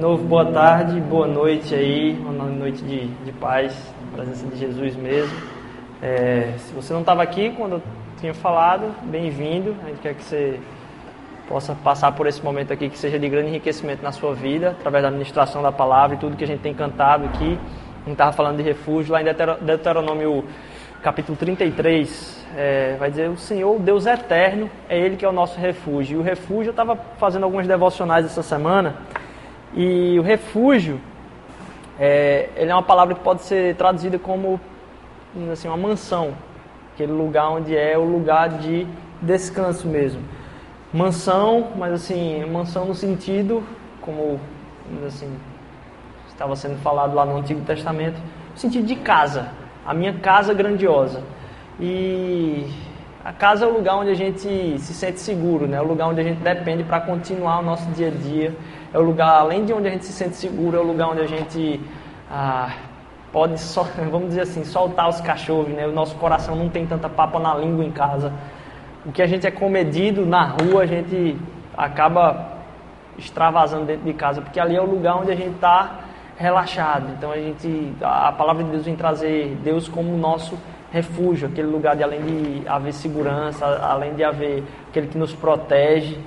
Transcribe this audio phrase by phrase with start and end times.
[0.00, 3.76] novo, boa tarde, boa noite aí, uma noite de, de paz,
[4.14, 5.36] presença de Jesus mesmo.
[6.00, 7.82] É, se você não estava aqui quando eu
[8.18, 9.76] tinha falado, bem-vindo.
[9.84, 10.58] A gente quer que você
[11.46, 15.02] possa passar por esse momento aqui que seja de grande enriquecimento na sua vida, através
[15.02, 17.58] da administração da palavra e tudo que a gente tem cantado aqui.
[17.96, 19.26] A gente estava falando de refúgio, lá em
[19.60, 20.46] Deuteronômio
[21.02, 25.60] capítulo 33, é, vai dizer: O Senhor, Deus eterno, é Ele que é o nosso
[25.60, 26.16] refúgio.
[26.16, 28.96] E o refúgio, eu estava fazendo algumas devocionais essa semana,
[29.74, 31.00] e o refúgio,
[31.98, 34.60] é, ele é uma palavra que pode ser traduzida como
[35.52, 36.34] assim, uma mansão,
[36.94, 38.86] aquele lugar onde é o lugar de
[39.22, 40.22] descanso mesmo.
[40.92, 43.62] Mansão, mas assim, mansão no sentido,
[44.00, 44.40] como
[45.06, 45.32] assim,
[46.28, 48.20] estava sendo falado lá no Antigo Testamento,
[48.52, 49.50] no sentido de casa,
[49.86, 51.22] a minha casa grandiosa.
[51.78, 52.66] E
[53.24, 55.80] a casa é o lugar onde a gente se sente seguro, né?
[55.80, 58.54] O lugar onde a gente depende para continuar o nosso dia a dia.
[58.92, 61.20] É o lugar, além de onde a gente se sente seguro, é o lugar onde
[61.20, 61.80] a gente
[62.30, 62.72] ah,
[63.32, 65.86] pode, só, vamos dizer assim, soltar os cachorros, né?
[65.86, 68.32] O nosso coração não tem tanta papa na língua em casa.
[69.06, 71.36] O que a gente é comedido na rua, a gente
[71.76, 72.58] acaba
[73.16, 76.00] extravasando dentro de casa, porque ali é o lugar onde a gente está
[76.36, 77.06] relaxado.
[77.16, 80.58] Então a gente, a palavra de Deus vem trazer Deus como nosso
[80.90, 86.18] refúgio, aquele lugar de além de haver segurança, além de haver aquele que nos protege,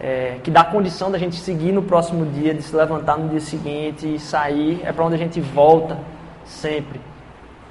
[0.00, 3.40] é, que dá condição da gente seguir no próximo dia, de se levantar no dia
[3.40, 5.98] seguinte e sair, é para onde a gente volta
[6.44, 7.00] sempre.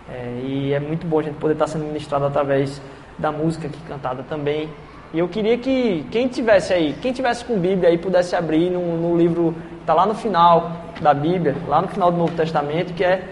[0.09, 2.81] É, e é muito bom a gente poder estar sendo ministrado através
[3.17, 4.69] da música aqui cantada também.
[5.13, 8.97] E eu queria que quem tivesse aí, quem tivesse com Bíblia aí, pudesse abrir no,
[8.97, 13.03] no livro, está lá no final da Bíblia, lá no final do Novo Testamento, que
[13.03, 13.23] é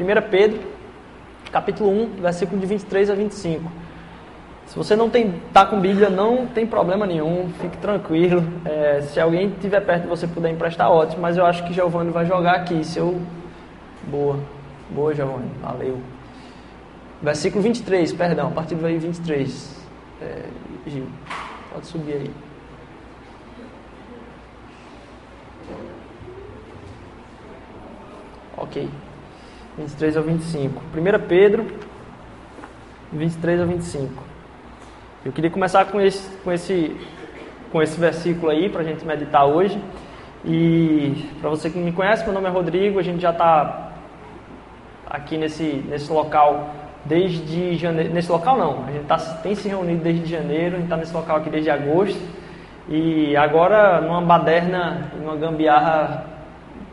[0.00, 0.60] 1 Pedro,
[1.52, 3.70] capítulo 1, versículo de 23 a 25.
[4.68, 8.44] Se você não está com Bíblia, não tem problema nenhum, fique tranquilo.
[8.66, 12.10] É, se alguém estiver perto de você puder emprestar, ótimo, mas eu acho que Giovanni
[12.10, 12.84] vai jogar aqui.
[12.84, 13.18] Se eu...
[14.06, 14.38] Boa,
[14.90, 15.98] boa Giovanni, valeu.
[17.22, 19.86] Versículo 23, perdão, a partir do 23.
[20.20, 20.44] É,
[20.86, 21.06] Gil,
[21.72, 22.30] pode subir aí.
[28.58, 28.86] Ok.
[29.78, 30.82] 23 ao 25.
[30.94, 31.66] 1 Pedro,
[33.12, 34.27] 23 ao 25.
[35.24, 36.96] Eu queria começar com esse, com esse,
[37.72, 39.76] com esse versículo aí para a gente meditar hoje.
[40.44, 43.00] E para você que me conhece, meu nome é Rodrigo.
[43.00, 43.90] A gente já está
[45.10, 46.70] aqui nesse, nesse local
[47.04, 48.14] desde janeiro.
[48.14, 51.12] Nesse local não, a gente tá, tem se reunido desde janeiro, a gente está nesse
[51.12, 52.20] local aqui desde agosto.
[52.88, 56.26] E agora numa baderna, numa gambiarra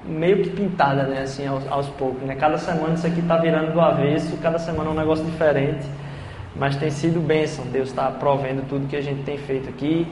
[0.03, 2.35] meio que pintada, né, assim, aos, aos poucos, né?
[2.35, 5.85] Cada semana isso aqui está virando do avesso, cada semana é um negócio diferente,
[6.57, 7.65] mas tem sido bênção.
[7.65, 10.07] Deus está provendo tudo que a gente tem feito aqui.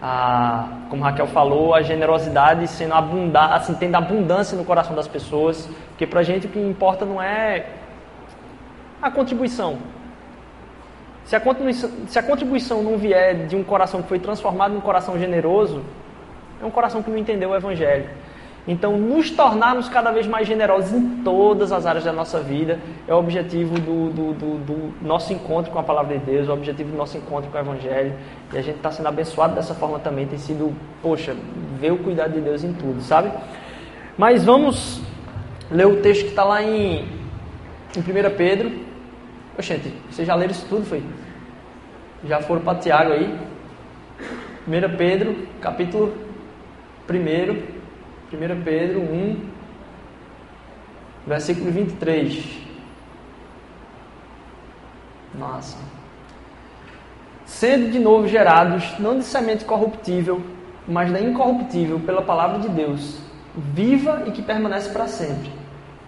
[0.00, 5.68] Ah, como Raquel falou, a generosidade sendo abundante, assim, tendo abundância no coração das pessoas,
[5.90, 7.66] porque para a gente o que importa não é
[9.00, 9.78] a contribuição.
[11.24, 14.80] Se a contribuição, se a contribuição não vier de um coração que foi transformado num
[14.80, 15.84] coração generoso,
[16.60, 18.08] é um coração que não entendeu o Evangelho.
[18.66, 22.78] Então, nos tornarmos cada vez mais generosos em todas as áreas da nossa vida
[23.08, 26.50] é o objetivo do, do, do, do nosso encontro com a palavra de Deus, é
[26.50, 28.14] o objetivo do nosso encontro com o Evangelho.
[28.52, 31.34] E a gente está sendo abençoado dessa forma também, tem sido, poxa,
[31.80, 33.32] ver o cuidado de Deus em tudo, sabe?
[34.16, 35.02] Mas vamos
[35.68, 37.00] ler o texto que está lá em,
[37.96, 38.70] em 1 Pedro.
[39.58, 41.02] Oxente, vocês já leram isso tudo, foi?
[42.24, 43.36] Já foram para Tiago aí?
[44.68, 46.14] 1 Pedro, capítulo
[47.10, 47.71] 1.
[48.32, 49.36] 1 Pedro 1,
[51.26, 52.62] versículo 23.
[55.34, 55.76] Massa.
[57.44, 60.42] Sendo de novo gerados, não de semente corruptível,
[60.88, 63.20] mas da incorruptível, pela palavra de Deus,
[63.54, 65.52] viva e que permanece para sempre.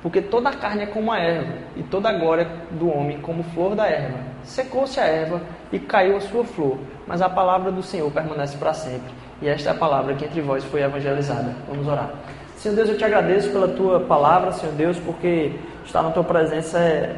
[0.00, 3.43] Porque toda a carne é como a erva, e toda a glória do homem como
[3.43, 4.19] flor da erva.
[4.43, 8.73] Secou-se a erva e caiu a sua flor, mas a palavra do Senhor permanece para
[8.73, 9.12] sempre.
[9.43, 11.55] E esta é a palavra que entre vós foi evangelizada.
[11.69, 12.11] Vamos orar.
[12.57, 15.53] Senhor Deus, eu te agradeço pela tua palavra, Senhor Deus, porque
[15.85, 17.17] estar na tua presença é,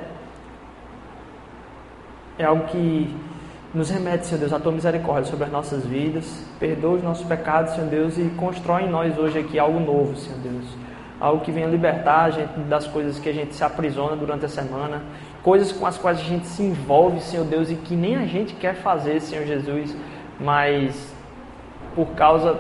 [2.39, 3.15] é algo que
[3.73, 6.43] nos remete, Senhor Deus, à tua misericórdia sobre as nossas vidas.
[6.59, 10.39] Perdoa os nossos pecados, Senhor Deus, e constrói em nós hoje aqui algo novo, Senhor
[10.41, 10.65] Deus.
[11.21, 14.49] Algo que venha libertar a gente das coisas que a gente se aprisiona durante a
[14.49, 15.03] semana,
[15.43, 18.55] coisas com as quais a gente se envolve, Senhor Deus, e que nem a gente
[18.55, 19.95] quer fazer, Senhor Jesus,
[20.41, 21.16] mas
[21.97, 22.57] por causa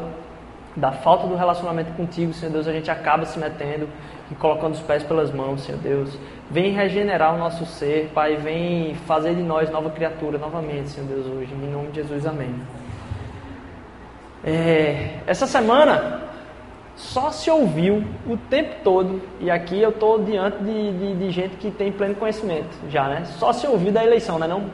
[0.74, 3.88] da falta do relacionamento contigo, Senhor Deus, a gente acaba se metendo
[4.30, 6.18] e colocando os pés pelas mãos, Senhor Deus.
[6.50, 11.26] Vem regenerar o nosso ser, Pai, vem fazer de nós nova criatura novamente, Senhor Deus,
[11.26, 11.54] hoje.
[11.54, 12.54] Em nome de Jesus, amém.
[14.44, 16.22] É, essa semana
[16.94, 21.56] só se ouviu o tempo todo, e aqui eu estou diante de, de, de, gente
[21.56, 23.24] que tem pleno conhecimento já, né?
[23.24, 24.46] Só se ouviu da eleição, né?
[24.46, 24.64] Não,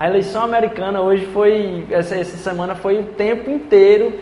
[0.00, 4.18] a eleição americana hoje foi, essa, essa semana foi o tempo inteiro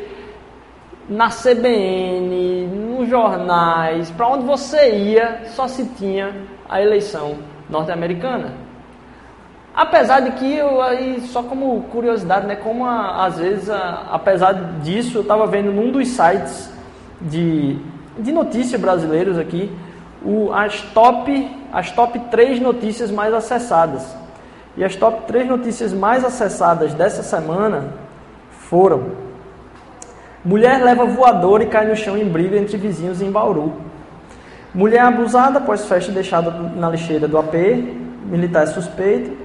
[1.09, 6.35] na CBN, nos jornais, para onde você ia, só se tinha
[6.69, 7.37] a eleição
[7.71, 8.55] norte-americana.
[9.73, 14.55] Apesar de que, eu, aí, só como curiosidade, né, como a, às vezes, a, apesar
[14.83, 16.73] disso, eu estava vendo num dos sites
[17.21, 17.79] de,
[18.19, 19.71] de notícias brasileiros aqui,
[20.25, 24.19] o, as, top, as top 3 notícias mais acessadas.
[24.79, 27.95] E as top 3 notícias mais acessadas dessa semana
[28.71, 29.09] foram:
[30.45, 33.73] Mulher leva voador e cai no chão em briga entre vizinhos em Bauru.
[34.73, 37.55] Mulher abusada após festa deixada na lixeira do AP,
[38.27, 39.37] militar é suspeito.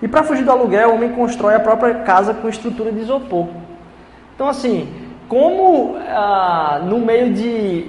[0.00, 3.46] E para fugir do aluguel, o homem constrói a própria casa com estrutura de isopor.
[4.34, 4.88] Então, assim,
[5.28, 7.88] como ah, no meio de,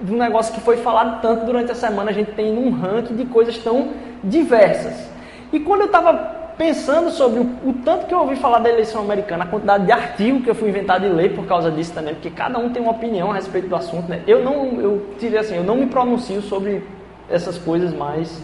[0.00, 3.14] de um negócio que foi falado tanto durante a semana, a gente tem um ranking
[3.14, 3.90] de coisas tão
[4.24, 5.17] diversas.
[5.52, 9.00] E quando eu estava pensando sobre o, o, tanto que eu ouvi falar da eleição
[9.00, 12.14] americana, a quantidade de artigo que eu fui inventado de ler por causa disso também,
[12.14, 14.22] porque cada um tem uma opinião a respeito do assunto, né?
[14.26, 16.82] Eu não, eu tirei assim, eu não me pronuncio sobre
[17.30, 18.42] essas coisas mais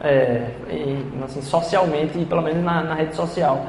[0.00, 0.48] é,
[1.24, 3.64] assim, socialmente, pelo menos na, na rede social.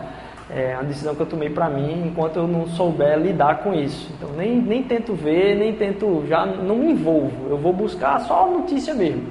[0.49, 4.11] É uma decisão que eu tomei para mim enquanto eu não souber lidar com isso.
[4.17, 7.49] Então nem, nem tento ver, nem tento, já não me envolvo.
[7.49, 9.27] Eu vou buscar só notícia mesmo.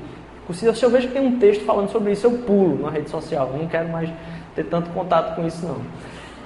[0.55, 3.51] Se eu vejo que tem um texto falando sobre isso, eu pulo na rede social.
[3.53, 4.11] Eu não quero mais
[4.55, 5.81] ter tanto contato com isso não.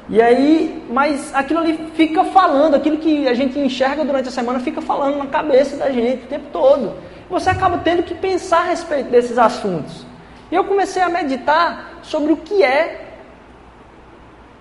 [0.08, 4.60] E aí, mas aquilo ali fica falando, aquilo que a gente enxerga durante a semana
[4.60, 6.94] fica falando na cabeça da gente o tempo todo.
[7.28, 10.06] Você acaba tendo que pensar a respeito desses assuntos.
[10.50, 13.04] E eu comecei a meditar sobre o que é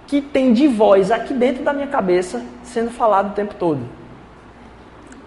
[0.08, 3.82] que tem de voz aqui dentro da minha cabeça sendo falado o tempo todo.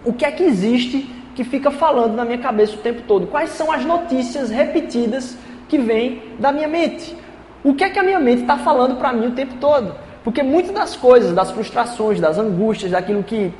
[0.03, 3.25] O que é que existe que fica falando na minha cabeça o tempo todo?
[3.25, 5.37] Quais são as notícias repetidas
[5.69, 7.15] que vêm da minha mente?
[7.63, 9.95] O que é que a minha mente está falando para mim o tempo todo?
[10.21, 13.53] Porque muitas das coisas, das frustrações, das angústias, daquilo que,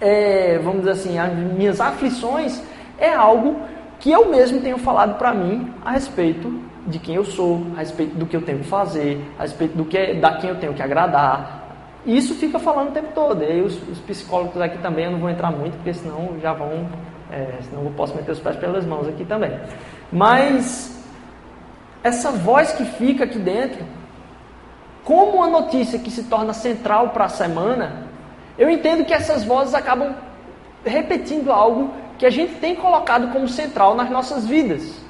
[0.00, 2.60] é, vamos dizer assim, as minhas aflições,
[2.98, 3.60] é algo
[4.00, 6.52] que eu mesmo tenho falado para mim a respeito
[6.84, 9.84] de quem eu sou, a respeito do que eu tenho que fazer, a respeito do
[9.84, 11.63] que, da quem eu tenho que agradar.
[12.06, 13.42] E isso fica falando o tempo todo.
[13.42, 16.52] E aí os, os psicólogos aqui também, eu não vou entrar muito, porque senão já
[16.52, 16.88] vão,
[17.30, 19.58] é, senão eu posso meter os pés pelas mãos aqui também.
[20.12, 21.02] Mas
[22.02, 23.84] essa voz que fica aqui dentro,
[25.02, 28.04] como uma notícia que se torna central para a semana,
[28.58, 30.14] eu entendo que essas vozes acabam
[30.84, 35.03] repetindo algo que a gente tem colocado como central nas nossas vidas.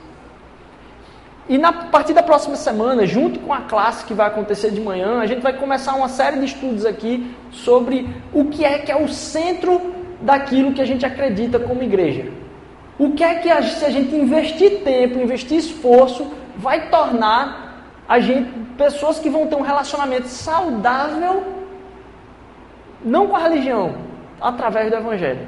[1.49, 5.20] E na partir da próxima semana, junto com a classe que vai acontecer de manhã,
[5.20, 8.96] a gente vai começar uma série de estudos aqui sobre o que é que é
[8.96, 12.32] o centro daquilo que a gente acredita como igreja.
[12.99, 18.50] O que é que se a gente investir tempo, investir esforço, vai tornar a gente
[18.79, 21.42] pessoas que vão ter um relacionamento saudável
[23.04, 23.97] não com a religião,
[24.40, 25.47] através do evangelho.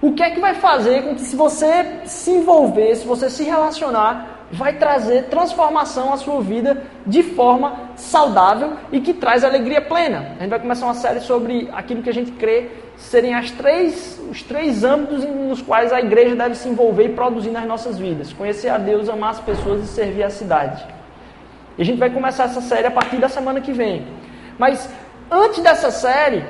[0.00, 3.44] O que é que vai fazer com que se você se envolver, se você se
[3.44, 10.36] relacionar, vai trazer transformação à sua vida de forma saudável e que traz alegria plena.
[10.38, 14.20] A gente vai começar uma série sobre aquilo que a gente crê serem as três,
[14.30, 18.32] os três âmbitos nos quais a igreja deve se envolver e produzir nas nossas vidas:
[18.32, 20.84] conhecer a Deus, amar as pessoas e servir a cidade.
[21.76, 24.06] E a gente vai começar essa série a partir da semana que vem.
[24.58, 24.90] Mas
[25.30, 26.44] antes dessa série,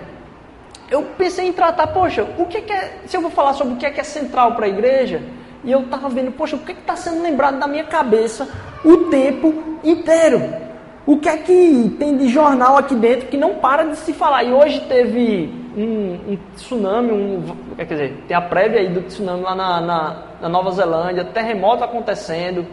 [0.91, 3.77] eu pensei em tratar, poxa, o que é, é se eu vou falar sobre o
[3.77, 5.21] que é que é central para a igreja,
[5.65, 8.49] e eu estava vendo, poxa, o que está sendo lembrado da minha cabeça
[8.85, 10.69] o tempo inteiro?
[11.07, 14.45] O que é que tem de jornal aqui dentro que não para de se falar?
[14.45, 19.43] E hoje teve um, um tsunami, um, quer dizer, tem a prévia aí do tsunami
[19.43, 22.67] lá na, na, na Nova Zelândia, terremoto acontecendo.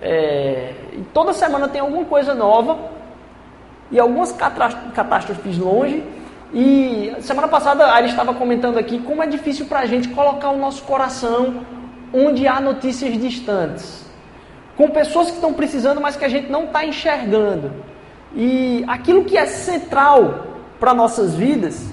[0.00, 2.78] É, e toda semana tem alguma coisa nova
[3.90, 6.04] e algumas catástrofes longe.
[6.52, 10.58] E semana passada a estava comentando aqui como é difícil para a gente colocar o
[10.58, 11.77] nosso coração
[12.12, 14.06] onde há notícias distantes,
[14.76, 17.72] com pessoas que estão precisando, mas que a gente não está enxergando.
[18.34, 20.46] E aquilo que é central
[20.78, 21.92] para nossas vidas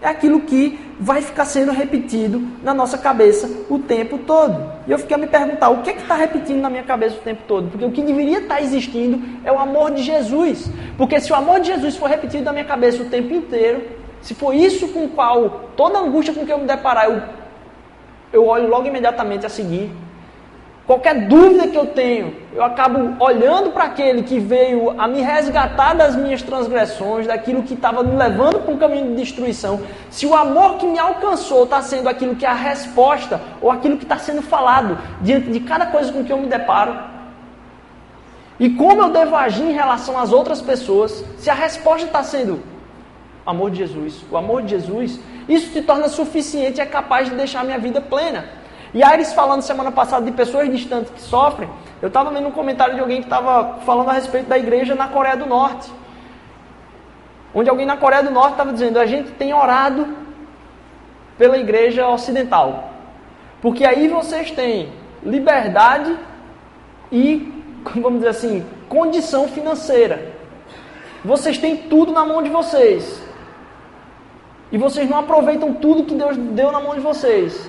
[0.00, 4.72] é aquilo que vai ficar sendo repetido na nossa cabeça o tempo todo.
[4.86, 7.16] E eu fiquei a me perguntar, o que é que está repetindo na minha cabeça
[7.16, 7.70] o tempo todo?
[7.70, 10.70] Porque o que deveria estar tá existindo é o amor de Jesus.
[10.96, 13.82] Porque se o amor de Jesus for repetido na minha cabeça o tempo inteiro,
[14.20, 17.22] se for isso com o qual, toda angústia com que eu me deparar, eu
[18.36, 19.90] eu olho logo imediatamente a seguir,
[20.86, 25.94] qualquer dúvida que eu tenho, eu acabo olhando para aquele que veio a me resgatar
[25.94, 29.80] das minhas transgressões, daquilo que estava me levando para um caminho de destruição.
[30.10, 33.96] Se o amor que me alcançou está sendo aquilo que é a resposta, ou aquilo
[33.96, 36.94] que está sendo falado diante de cada coisa com que eu me deparo,
[38.58, 42.60] e como eu devo agir em relação às outras pessoas, se a resposta está sendo
[43.46, 47.28] o amor de Jesus, o amor de Jesus, isso te torna suficiente e é capaz
[47.28, 48.44] de deixar a minha vida plena.
[48.92, 51.68] E Aires falando semana passada de pessoas distantes que sofrem,
[52.00, 55.08] eu estava vendo um comentário de alguém que estava falando a respeito da igreja na
[55.08, 55.90] Coreia do Norte.
[57.54, 60.06] Onde alguém na Coreia do Norte estava dizendo, a gente tem orado
[61.38, 62.90] pela igreja ocidental.
[63.60, 66.16] Porque aí vocês têm liberdade
[67.10, 67.52] e,
[67.96, 70.34] vamos dizer assim, condição financeira.
[71.24, 73.25] Vocês têm tudo na mão de vocês.
[74.70, 77.68] E vocês não aproveitam tudo que Deus deu na mão de vocês.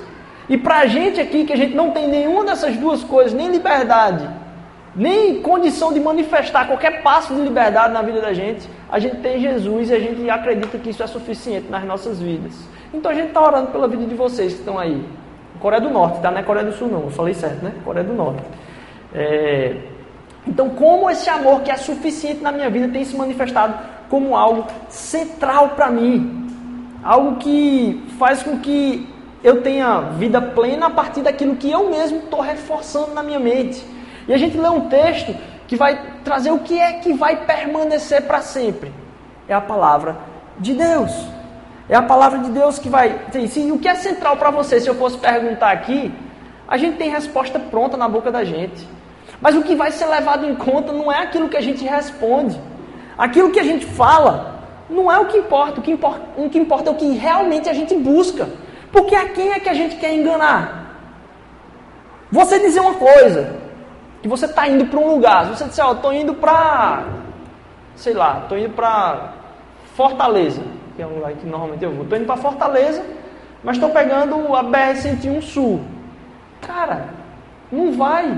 [0.49, 3.49] E para a gente aqui, que a gente não tem nenhuma dessas duas coisas, nem
[3.49, 4.27] liberdade,
[4.95, 9.39] nem condição de manifestar qualquer passo de liberdade na vida da gente, a gente tem
[9.39, 12.53] Jesus e a gente acredita que isso é suficiente nas nossas vidas.
[12.93, 15.03] Então a gente está orando pela vida de vocês que estão aí.
[15.59, 16.31] Coreia do Norte, tá?
[16.31, 17.03] Não é Coreia do Sul, não.
[17.03, 17.73] Eu falei certo, né?
[17.83, 18.43] Coreia do Norte.
[19.13, 19.75] É...
[20.47, 23.77] Então, como esse amor que é suficiente na minha vida tem se manifestado
[24.09, 26.46] como algo central para mim,
[27.07, 29.07] algo que faz com que
[29.41, 33.81] eu tenha vida plena a partir daquilo que eu mesmo estou reforçando na minha mente.
[34.27, 35.33] E a gente lê um texto
[35.67, 38.91] que vai trazer o que é que vai permanecer para sempre.
[39.47, 40.17] É a palavra
[40.59, 41.13] de Deus.
[41.87, 43.17] É a palavra de Deus que vai.
[43.47, 46.13] Se, o que é central para você, se eu fosse perguntar aqui,
[46.67, 48.85] a gente tem resposta pronta na boca da gente.
[49.39, 52.59] Mas o que vai ser levado em conta não é aquilo que a gente responde.
[53.17, 54.56] Aquilo que a gente fala
[54.89, 55.79] não é o que importa.
[55.79, 58.48] O que importa, o que importa é o que realmente a gente busca.
[58.91, 60.86] Porque a quem é que a gente quer enganar?
[62.32, 63.56] Você dizer uma coisa,
[64.22, 67.06] que você está indo para um lugar, se você disser, ó, estou indo para,
[67.96, 69.34] sei lá, estou indo para
[69.96, 70.62] Fortaleza,
[70.96, 73.03] que é um lugar que normalmente eu vou, estou indo para Fortaleza,
[73.63, 75.82] mas estou pegando a BR-101 Sul.
[76.62, 77.10] Cara,
[77.72, 78.38] não vai,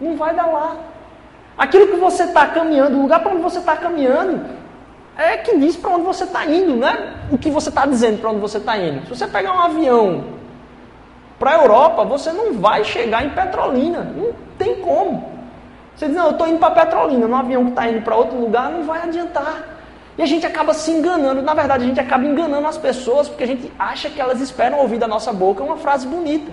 [0.00, 0.76] não vai dar lá.
[1.56, 4.44] Aquilo que você está caminhando, o lugar para onde você está caminhando,
[5.18, 7.14] é que diz para onde você está indo, né?
[7.30, 9.02] O que você está dizendo para onde você está indo.
[9.02, 10.24] Se você pegar um avião
[11.38, 14.04] para a Europa, você não vai chegar em Petrolina.
[14.16, 15.28] Não tem como.
[15.96, 18.38] Você diz, não, eu estou indo para Petrolina, no avião que está indo para outro
[18.38, 19.64] lugar, não vai adiantar.
[20.16, 21.42] E a gente acaba se enganando.
[21.42, 24.78] Na verdade, a gente acaba enganando as pessoas porque a gente acha que elas esperam
[24.78, 26.50] ouvir da nossa boca uma frase bonita.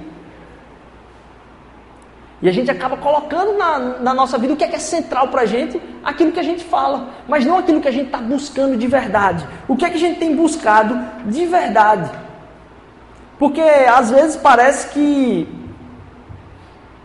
[2.46, 5.30] E a gente acaba colocando na, na nossa vida o que é, que é central
[5.30, 8.20] para a gente, aquilo que a gente fala, mas não aquilo que a gente está
[8.20, 9.44] buscando de verdade.
[9.68, 12.08] O que é que a gente tem buscado de verdade?
[13.40, 15.50] Porque às vezes parece que.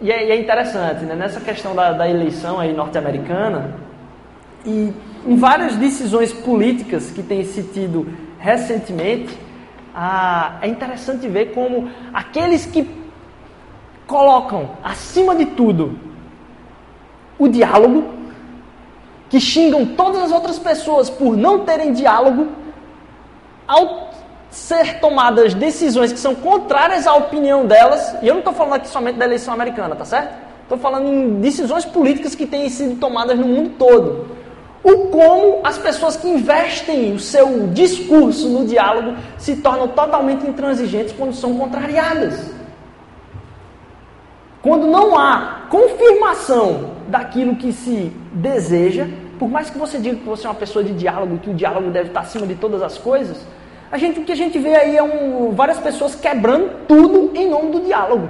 [0.02, 1.14] E é, e é interessante, né?
[1.14, 3.76] nessa questão da, da eleição norte-americana,
[4.66, 4.92] e
[5.26, 9.38] em várias decisões políticas que têm se tido recentemente,
[9.94, 12.99] ah, é interessante ver como aqueles que
[14.10, 15.96] colocam acima de tudo
[17.38, 18.12] o diálogo,
[19.30, 22.48] que xingam todas as outras pessoas por não terem diálogo,
[23.68, 24.10] ao
[24.50, 28.88] ser tomadas decisões que são contrárias à opinião delas, e eu não estou falando aqui
[28.88, 30.34] somente da eleição americana, tá certo?
[30.64, 34.26] Estou falando em decisões políticas que têm sido tomadas no mundo todo.
[34.82, 41.14] O como as pessoas que investem o seu discurso no diálogo se tornam totalmente intransigentes
[41.16, 42.59] quando são contrariadas.
[44.62, 49.06] Quando não há confirmação daquilo que se deseja,
[49.38, 51.90] por mais que você diga que você é uma pessoa de diálogo, que o diálogo
[51.90, 53.46] deve estar acima de todas as coisas,
[53.90, 57.48] a gente, o que a gente vê aí é um, várias pessoas quebrando tudo em
[57.48, 58.28] nome do diálogo.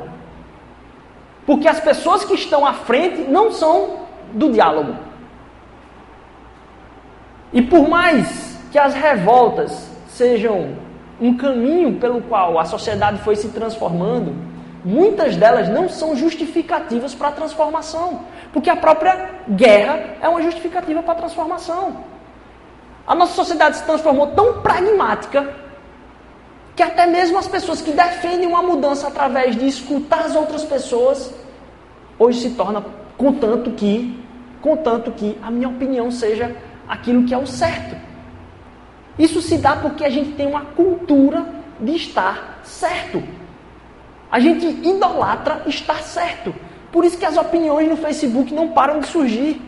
[1.44, 4.94] Porque as pessoas que estão à frente não são do diálogo.
[7.52, 10.76] E por mais que as revoltas sejam
[11.20, 14.32] um caminho pelo qual a sociedade foi se transformando,
[14.84, 18.22] muitas delas não são justificativas para a transformação.
[18.52, 22.04] Porque a própria guerra é uma justificativa para a transformação.
[23.06, 25.48] A nossa sociedade se transformou tão pragmática
[26.76, 31.34] que até mesmo as pessoas que defendem uma mudança através de escutar as outras pessoas,
[32.18, 32.84] hoje se torna
[33.16, 34.18] contanto que,
[34.62, 36.56] contanto que a minha opinião seja
[36.88, 37.96] aquilo que é o certo.
[39.18, 41.44] Isso se dá porque a gente tem uma cultura
[41.78, 43.22] de estar certo.
[44.30, 46.54] A gente idolatra estar certo.
[46.92, 49.60] Por isso que as opiniões no Facebook não param de surgir.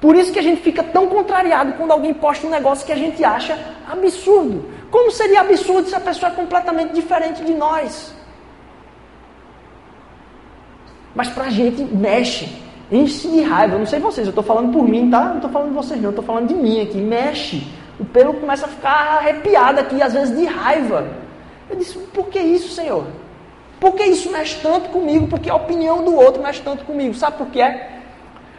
[0.00, 2.96] Por isso que a gente fica tão contrariado quando alguém posta um negócio que a
[2.96, 3.58] gente acha
[3.90, 4.64] absurdo.
[4.90, 8.16] Como seria absurdo se a pessoa é completamente diferente de nós?
[11.18, 12.48] mas para a gente mexe,
[12.92, 13.74] enche de raiva.
[13.74, 15.24] Eu não sei vocês, eu estou falando por mim, tá?
[15.24, 16.96] Não estou falando de vocês, não, eu estou falando de mim aqui.
[16.96, 17.66] Mexe.
[17.98, 21.08] O pelo começa a ficar arrepiado aqui, às vezes de raiva.
[21.68, 23.04] Eu disse, por que isso, Senhor?
[23.80, 25.28] Por que isso mexe tanto comigo?
[25.28, 27.14] Porque a opinião do outro mexe tanto comigo.
[27.14, 27.80] Sabe por quê?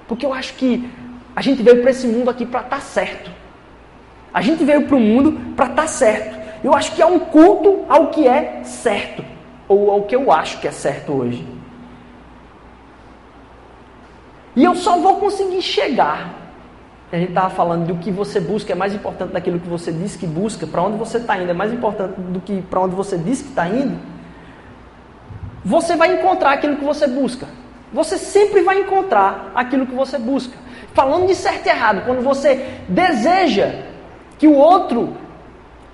[0.08, 0.90] Porque eu acho que
[1.36, 3.30] a gente veio para esse mundo aqui para estar tá certo.
[4.34, 6.40] A gente veio para o mundo para estar tá certo.
[6.64, 9.24] Eu acho que é um culto ao que é certo.
[9.68, 11.46] Ou ao que eu acho que é certo hoje.
[14.56, 16.34] E eu só vou conseguir chegar.
[17.12, 20.16] A gente estava falando do que você busca é mais importante daquilo que você diz
[20.16, 20.66] que busca.
[20.66, 23.50] Para onde você está indo é mais importante do que para onde você diz que
[23.50, 23.98] está indo
[25.63, 27.48] você vai encontrar aquilo que você busca.
[27.92, 30.56] Você sempre vai encontrar aquilo que você busca.
[30.94, 33.74] Falando de certo e errado, quando você deseja
[34.38, 35.16] que o outro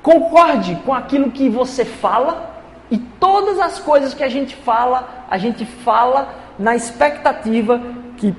[0.01, 2.55] concorde com aquilo que você fala,
[2.91, 7.81] e todas as coisas que a gente fala, a gente fala na expectativa
[8.17, 8.33] que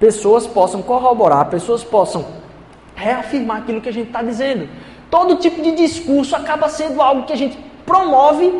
[0.00, 2.24] pessoas possam corroborar, pessoas possam
[2.94, 4.68] reafirmar aquilo que a gente está dizendo.
[5.10, 8.52] Todo tipo de discurso acaba sendo algo que a gente promove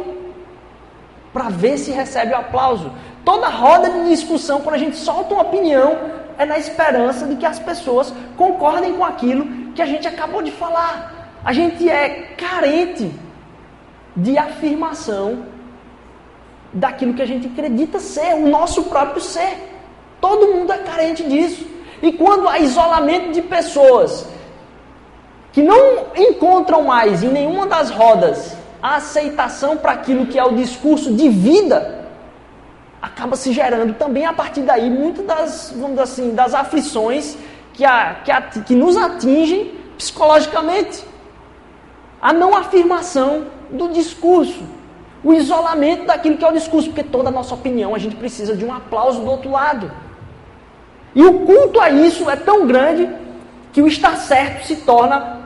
[1.35, 2.93] para ver se recebe o aplauso.
[3.25, 5.99] Toda roda de discussão, quando a gente solta uma opinião,
[6.39, 10.53] é na esperança de que as pessoas concordem com aquilo que a gente acabou de
[10.53, 11.41] falar.
[11.45, 13.13] A gente é carente
[14.15, 15.45] de afirmação
[16.73, 19.73] daquilo que a gente acredita ser, o nosso próprio ser.
[20.21, 21.67] Todo mundo é carente disso.
[22.01, 24.27] E quando há isolamento de pessoas
[25.53, 30.55] que não encontram mais em nenhuma das rodas a aceitação para aquilo que é o
[30.55, 32.05] discurso de vida,
[33.01, 37.35] acaba se gerando também a partir daí muitas das, vamos assim, das aflições
[37.73, 41.03] que, a, que, a, que nos atingem psicologicamente.
[42.21, 44.63] A não afirmação do discurso,
[45.25, 48.55] o isolamento daquilo que é o discurso, porque toda a nossa opinião a gente precisa
[48.55, 49.91] de um aplauso do outro lado.
[51.15, 53.09] E o culto a isso é tão grande
[53.73, 55.44] que o estar certo se torna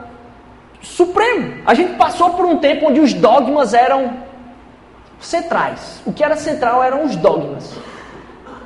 [0.81, 1.61] supremo.
[1.65, 4.13] A gente passou por um tempo onde os dogmas eram
[5.19, 6.01] centrais.
[6.05, 7.73] O que era central eram os dogmas.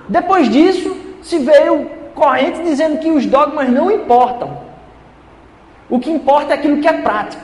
[0.08, 4.62] Depois disso, se veio corrente dizendo que os dogmas não importam.
[5.90, 7.44] O que importa é aquilo que é prático.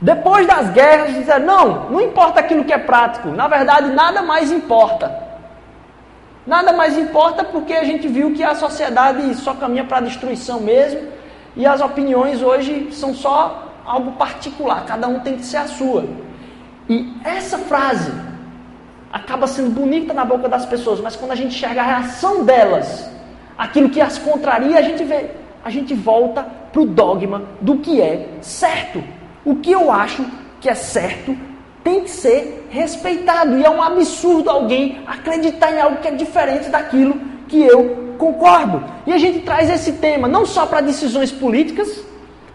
[0.00, 3.28] Depois das guerras, disseram: não, não importa aquilo que é prático.
[3.28, 5.26] Na verdade, nada mais importa.
[6.46, 10.60] Nada mais importa porque a gente viu que a sociedade só caminha para a destruição
[10.60, 11.17] mesmo
[11.58, 16.04] e as opiniões hoje são só algo particular, cada um tem que ser a sua.
[16.88, 18.12] E essa frase
[19.12, 23.10] acaba sendo bonita na boca das pessoas, mas quando a gente enxerga a reação delas,
[23.58, 25.32] aquilo que as contraria, a gente vê,
[25.64, 29.02] a gente volta para o dogma do que é certo.
[29.44, 30.24] O que eu acho
[30.60, 31.36] que é certo
[31.82, 33.58] tem que ser respeitado.
[33.58, 38.84] E é um absurdo alguém acreditar em algo que é diferente daquilo que eu concordo.
[39.06, 42.04] E a gente traz esse tema não só para decisões políticas,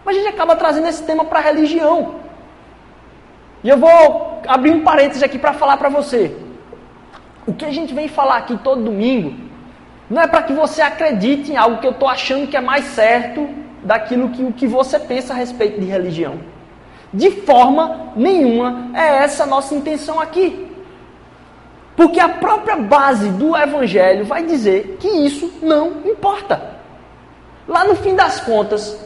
[0.04, 2.16] mas a gente acaba trazendo esse tema para a religião.
[3.62, 6.36] E eu vou abrir um parênteses aqui para falar para você.
[7.46, 9.34] O que a gente vem falar aqui todo domingo
[10.08, 12.84] não é para que você acredite em algo que eu estou achando que é mais
[12.86, 13.48] certo
[13.82, 16.38] daquilo que o que você pensa a respeito de religião.
[17.12, 20.63] De forma nenhuma é essa a nossa intenção aqui.
[21.96, 26.74] Porque a própria base do Evangelho vai dizer que isso não importa.
[27.68, 28.98] Lá no fim das contas,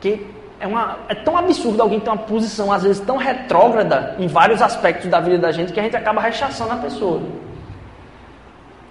[0.00, 0.26] que
[0.60, 4.60] é, uma, é tão absurdo alguém ter uma posição, às vezes, tão retrógrada em vários
[4.60, 7.22] aspectos da vida da gente que a gente acaba rechaçando a pessoa.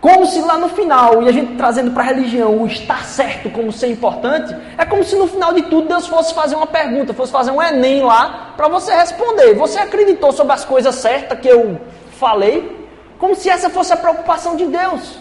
[0.02, 3.52] Como se lá no final, e a gente trazendo para a religião o estar certo
[3.52, 7.14] como ser importante, é como se no final de tudo Deus fosse fazer uma pergunta,
[7.14, 9.54] fosse fazer um Enem lá para você responder.
[9.54, 11.80] Você acreditou sobre as coisas certas que eu
[12.14, 12.81] falei?
[13.22, 15.20] Como se essa fosse a preocupação de Deus.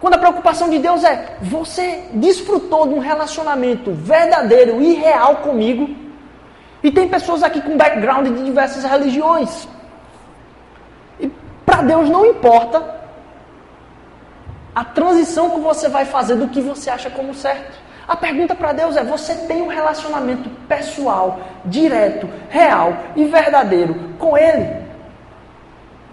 [0.00, 5.92] Quando a preocupação de Deus é: você desfrutou de um relacionamento verdadeiro e real comigo?
[6.84, 9.66] E tem pessoas aqui com background de diversas religiões.
[11.18, 11.28] E
[11.66, 12.80] para Deus não importa
[14.72, 17.76] a transição que você vai fazer do que você acha como certo.
[18.06, 24.38] A pergunta para Deus é: você tem um relacionamento pessoal, direto, real e verdadeiro com
[24.38, 24.83] Ele?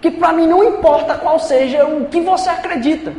[0.02, 3.14] Que para mim não importa qual seja o que você acredita.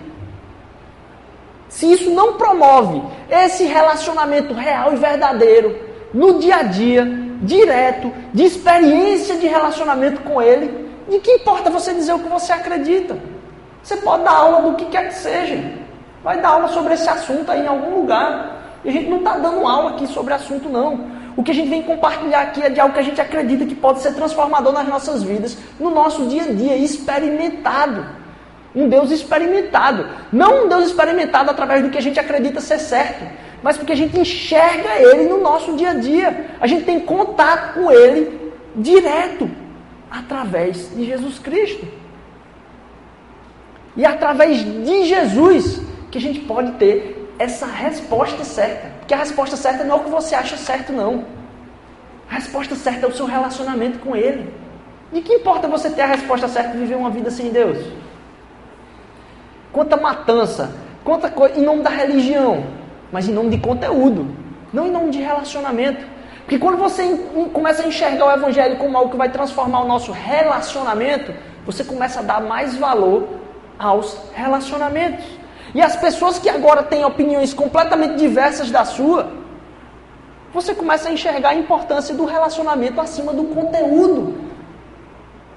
[1.69, 5.75] Se isso não promove esse relacionamento real e verdadeiro
[6.13, 7.05] no dia a dia,
[7.41, 12.51] direto, de experiência de relacionamento com ele, de que importa você dizer o que você
[12.51, 13.17] acredita?
[13.81, 15.57] Você pode dar aula do que quer que seja.
[16.21, 18.79] Vai dar aula sobre esse assunto aí em algum lugar.
[18.83, 20.99] E a gente não está dando aula aqui sobre assunto, não.
[21.35, 23.75] O que a gente vem compartilhar aqui é de algo que a gente acredita que
[23.75, 28.05] pode ser transformador nas nossas vidas, no nosso dia a dia, experimentado.
[28.75, 30.07] Um Deus experimentado.
[30.31, 33.25] Não um Deus experimentado através do que a gente acredita ser certo,
[33.61, 36.51] mas porque a gente enxerga Ele no nosso dia a dia.
[36.59, 39.49] A gente tem contato com Ele direto,
[40.09, 41.87] através de Jesus Cristo.
[43.95, 49.02] E através de Jesus que a gente pode ter essa resposta certa.
[49.13, 51.23] Porque a resposta certa não é o que você acha certo, não.
[52.27, 54.51] A resposta certa é o seu relacionamento com Ele.
[55.11, 57.77] De que importa você ter a resposta certa e viver uma vida sem Deus?
[59.71, 62.65] Quanta matança, quanta coisa em nome da religião,
[63.11, 64.35] mas em nome de conteúdo,
[64.73, 66.03] não em nome de relacionamento.
[66.39, 67.15] Porque quando você
[67.53, 71.35] começa a enxergar o Evangelho como algo que vai transformar o nosso relacionamento,
[71.67, 73.27] você começa a dar mais valor
[73.77, 75.23] aos relacionamentos.
[75.73, 79.31] E as pessoas que agora têm opiniões completamente diversas da sua,
[80.53, 84.35] você começa a enxergar a importância do relacionamento acima do conteúdo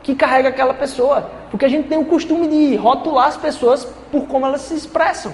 [0.02, 1.30] que carrega aquela pessoa.
[1.50, 5.32] Porque a gente tem o costume de rotular as pessoas por como elas se expressam.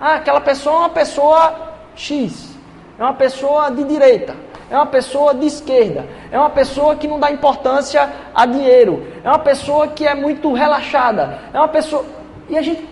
[0.00, 2.56] Ah, aquela pessoa é uma pessoa X,
[2.98, 4.34] é uma pessoa de direita,
[4.70, 9.28] é uma pessoa de esquerda, é uma pessoa que não dá importância a dinheiro, é
[9.28, 12.04] uma pessoa que é muito relaxada, é uma pessoa.
[12.48, 12.88] E a gente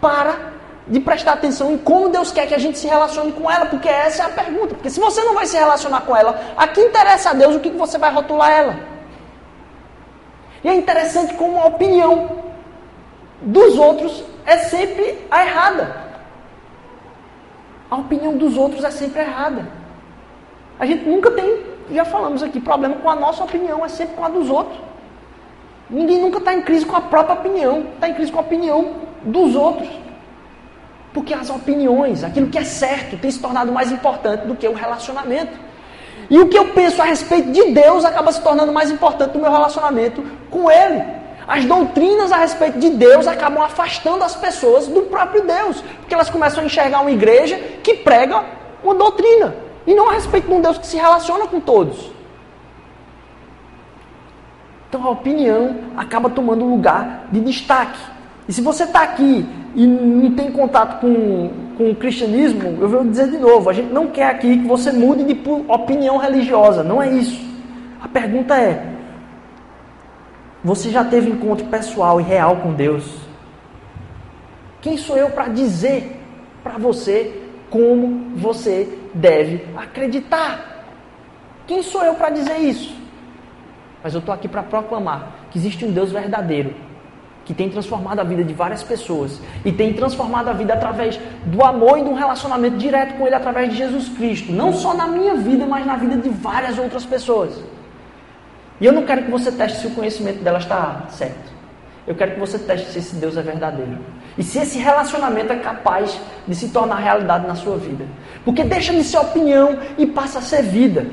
[0.00, 0.53] para
[0.86, 3.88] de prestar atenção em como Deus quer que a gente se relacione com ela, porque
[3.88, 4.74] essa é a pergunta.
[4.74, 7.60] Porque se você não vai se relacionar com ela, a que interessa a Deus o
[7.60, 8.76] que você vai rotular ela?
[10.62, 12.44] E é interessante como a opinião
[13.40, 16.04] dos outros é sempre a errada.
[17.90, 19.66] A opinião dos outros é sempre errada.
[20.78, 24.24] A gente nunca tem, já falamos aqui, problema com a nossa opinião, é sempre com
[24.24, 24.78] a dos outros.
[25.88, 28.94] Ninguém nunca está em crise com a própria opinião, está em crise com a opinião
[29.22, 29.88] dos outros.
[31.14, 34.74] Porque as opiniões, aquilo que é certo, tem se tornado mais importante do que o
[34.74, 35.56] relacionamento.
[36.28, 39.40] E o que eu penso a respeito de Deus acaba se tornando mais importante no
[39.40, 41.02] meu relacionamento com Ele.
[41.46, 46.30] As doutrinas a respeito de Deus acabam afastando as pessoas do próprio Deus, porque elas
[46.30, 48.44] começam a enxergar uma igreja que prega
[48.82, 49.54] uma doutrina
[49.86, 52.10] e não a respeito de um Deus que se relaciona com todos.
[54.88, 57.98] Então a opinião acaba tomando lugar de destaque.
[58.48, 63.04] E se você está aqui e não tem contato com, com o cristianismo, eu vou
[63.04, 65.36] dizer de novo: a gente não quer aqui que você mude de
[65.68, 67.42] opinião religiosa, não é isso.
[68.02, 68.86] A pergunta é:
[70.62, 73.04] você já teve encontro pessoal e real com Deus?
[74.82, 76.20] Quem sou eu para dizer
[76.62, 80.84] para você como você deve acreditar?
[81.66, 82.94] Quem sou eu para dizer isso?
[84.02, 86.74] Mas eu estou aqui para proclamar que existe um Deus verdadeiro
[87.44, 91.62] que tem transformado a vida de várias pessoas e tem transformado a vida através do
[91.62, 95.06] amor e de um relacionamento direto com Ele através de Jesus Cristo, não só na
[95.06, 97.52] minha vida, mas na vida de várias outras pessoas.
[98.80, 101.54] E eu não quero que você teste se o conhecimento dela está certo.
[102.06, 103.98] Eu quero que você teste se esse Deus é verdadeiro.
[104.36, 108.04] E se esse relacionamento é capaz de se tornar realidade na sua vida.
[108.44, 111.06] Porque deixa de ser opinião e passa a ser vida.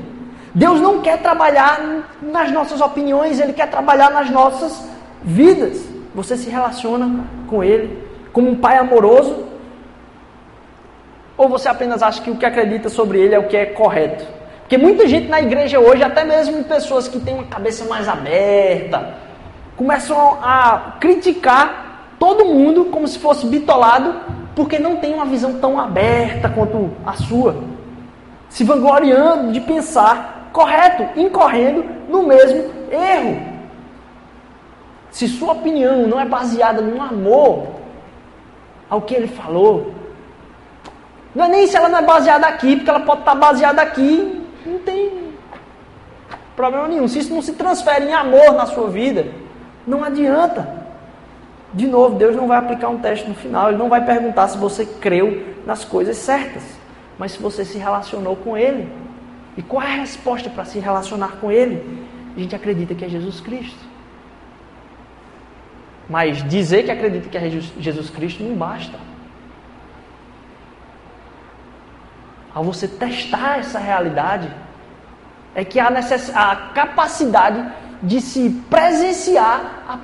[0.54, 4.86] Deus não quer trabalhar nas nossas opiniões, Ele quer trabalhar nas nossas
[5.22, 5.91] vidas.
[6.14, 9.44] Você se relaciona com Ele como um pai amoroso?
[11.36, 14.24] Ou você apenas acha que o que acredita sobre Ele é o que é correto?
[14.60, 19.14] Porque muita gente na igreja hoje, até mesmo pessoas que têm uma cabeça mais aberta,
[19.76, 24.14] começam a criticar todo mundo como se fosse bitolado,
[24.54, 27.64] porque não tem uma visão tão aberta quanto a sua.
[28.48, 33.51] Se vangloriando de pensar correto, incorrendo no mesmo erro.
[35.12, 37.68] Se sua opinião não é baseada no amor
[38.88, 39.94] ao que ele falou,
[41.34, 44.42] não é nem se ela não é baseada aqui, porque ela pode estar baseada aqui,
[44.64, 45.32] não tem
[46.56, 47.06] problema nenhum.
[47.06, 49.26] Se isso não se transfere em amor na sua vida,
[49.86, 50.82] não adianta.
[51.74, 54.56] De novo, Deus não vai aplicar um teste no final, Ele não vai perguntar se
[54.56, 56.62] você creu nas coisas certas,
[57.18, 58.90] mas se você se relacionou com Ele.
[59.58, 62.02] E qual é a resposta para se relacionar com Ele?
[62.34, 63.91] A gente acredita que é Jesus Cristo.
[66.08, 68.98] Mas dizer que acredita que é Jesus Cristo não basta.
[72.54, 74.50] Ao você testar essa realidade,
[75.54, 75.88] é que há
[76.34, 77.64] a capacidade
[78.02, 79.98] de se presenciar a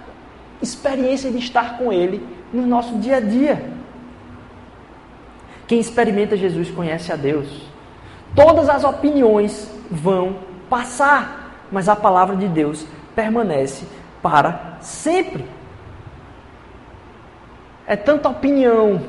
[0.63, 3.71] experiência de estar com Ele no nosso dia a dia.
[5.67, 7.67] Quem experimenta Jesus conhece a Deus.
[8.35, 10.39] Todas as opiniões vão
[10.71, 13.85] passar, mas a palavra de Deus permanece
[14.23, 15.45] para sempre.
[17.89, 19.01] É tanta opinião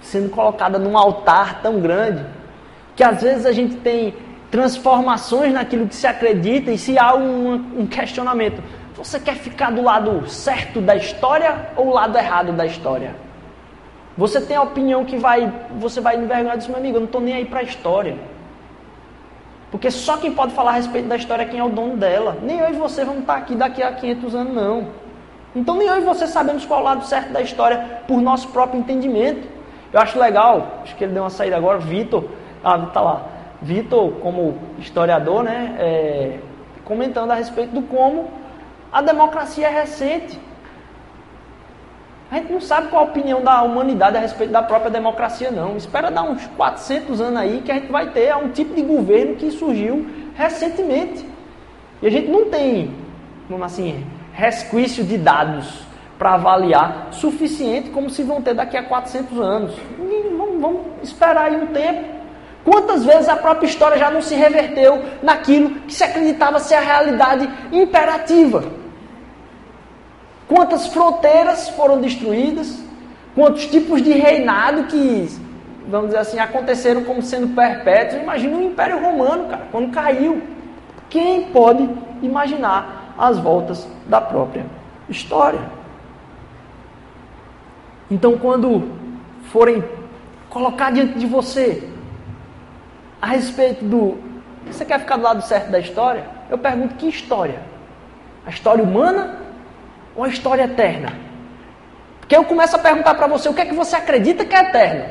[0.00, 2.26] sendo colocada num altar tão grande
[2.96, 4.12] que às vezes a gente tem
[4.50, 8.60] transformações naquilo que se acredita e se há um, um questionamento.
[8.96, 13.14] Você quer ficar do lado certo da história ou o lado errado da história?
[14.18, 17.20] Você tem a opinião que vai, você vai envergonhar disso, meu amigo, eu não estou
[17.20, 18.18] nem aí para a história.
[19.70, 22.36] Porque só quem pode falar a respeito da história é quem é o dono dela.
[22.42, 25.01] Nem eu e você vamos estar aqui daqui a 500 anos, não.
[25.54, 28.48] Então nem eu e você sabemos qual é o lado certo da história por nosso
[28.48, 29.46] próprio entendimento.
[29.92, 32.24] Eu acho legal, acho que ele deu uma saída agora, Vitor,
[32.64, 33.26] ah, tá lá.
[33.60, 36.38] Vitor, como historiador, né, é,
[36.84, 38.30] comentando a respeito do como
[38.90, 40.38] a democracia é recente.
[42.30, 45.76] A gente não sabe qual a opinião da humanidade a respeito da própria democracia, não.
[45.76, 49.36] Espera dar uns 400 anos aí que a gente vai ter um tipo de governo
[49.36, 51.26] que surgiu recentemente.
[52.00, 52.94] E a gente não tem,
[53.50, 55.86] vamos assim, resquício de dados
[56.18, 59.74] para avaliar suficiente como se vão ter daqui a 400 anos.
[60.36, 62.22] Vamos, vamos esperar aí um tempo.
[62.64, 66.80] Quantas vezes a própria história já não se reverteu naquilo que se acreditava ser a
[66.80, 68.64] realidade imperativa?
[70.46, 72.80] Quantas fronteiras foram destruídas?
[73.34, 75.28] Quantos tipos de reinado que,
[75.88, 78.22] vamos dizer assim, aconteceram como sendo perpétuos?
[78.22, 80.42] Imagina o Império Romano, cara, quando caiu.
[81.08, 81.88] Quem pode
[82.22, 84.66] imaginar as voltas da própria
[85.08, 85.60] história?
[88.10, 88.90] Então, quando
[89.44, 89.82] forem
[90.48, 91.88] colocar diante de você
[93.20, 94.18] a respeito do.
[94.66, 96.24] Você quer ficar do lado certo da história?
[96.50, 97.60] Eu pergunto: que história?
[98.46, 99.38] A história humana
[100.14, 101.12] ou a história eterna?
[102.20, 104.60] Porque eu começo a perguntar para você o que é que você acredita que é
[104.60, 105.04] eterno.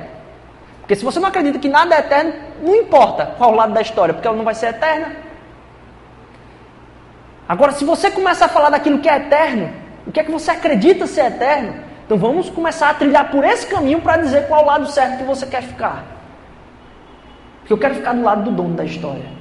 [0.81, 4.13] Porque se você não acredita que nada é eterno, não importa qual lado da história,
[4.13, 5.15] porque ela não vai ser eterna.
[7.51, 9.73] Agora, se você começa a falar daquilo que é eterno,
[10.07, 11.83] o que é que você acredita ser eterno?
[12.05, 15.45] Então vamos começar a trilhar por esse caminho para dizer qual lado certo que você
[15.45, 16.05] quer ficar.
[17.59, 19.40] Porque eu quero ficar do lado do dono da história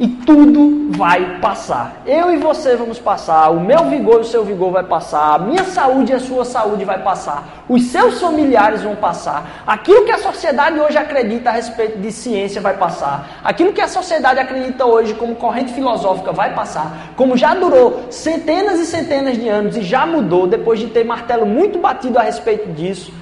[0.00, 2.02] e tudo vai passar.
[2.06, 5.38] Eu e você vamos passar, o meu vigor e o seu vigor vai passar, a
[5.38, 10.10] minha saúde e a sua saúde vai passar, os seus familiares vão passar, aquilo que
[10.10, 14.86] a sociedade hoje acredita a respeito de ciência vai passar, aquilo que a sociedade acredita
[14.86, 19.82] hoje como corrente filosófica vai passar, como já durou centenas e centenas de anos e
[19.82, 23.12] já mudou depois de ter martelo muito batido a respeito disso.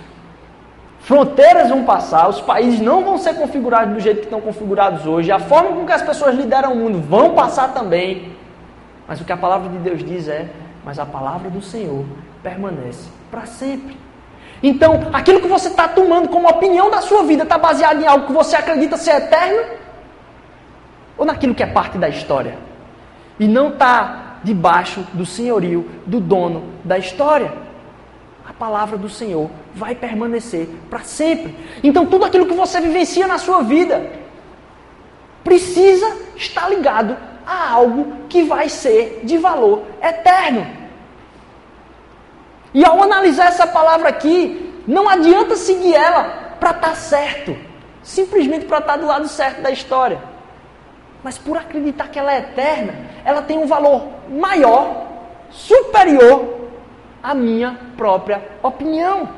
[1.08, 5.32] Fronteiras vão passar, os países não vão ser configurados do jeito que estão configurados hoje,
[5.32, 8.36] a forma com que as pessoas lideram o mundo vão passar também.
[9.06, 10.50] Mas o que a palavra de Deus diz é:
[10.84, 12.04] mas a palavra do Senhor
[12.42, 13.96] permanece para sempre.
[14.62, 18.26] Então, aquilo que você está tomando como opinião da sua vida está baseado em algo
[18.26, 19.64] que você acredita ser eterno?
[21.16, 22.58] Ou naquilo que é parte da história?
[23.40, 27.66] E não está debaixo do senhorio do dono da história
[28.48, 31.54] a palavra do Senhor vai permanecer para sempre.
[31.84, 34.10] Então, tudo aquilo que você vivencia na sua vida
[35.44, 37.14] precisa estar ligado
[37.46, 40.66] a algo que vai ser de valor eterno.
[42.72, 47.54] E ao analisar essa palavra aqui, não adianta seguir ela para estar tá certo,
[48.02, 50.22] simplesmente para estar tá do lado certo da história.
[51.22, 52.94] Mas por acreditar que ela é eterna,
[53.26, 55.06] ela tem um valor maior,
[55.50, 56.67] superior
[57.22, 59.28] a minha própria opinião.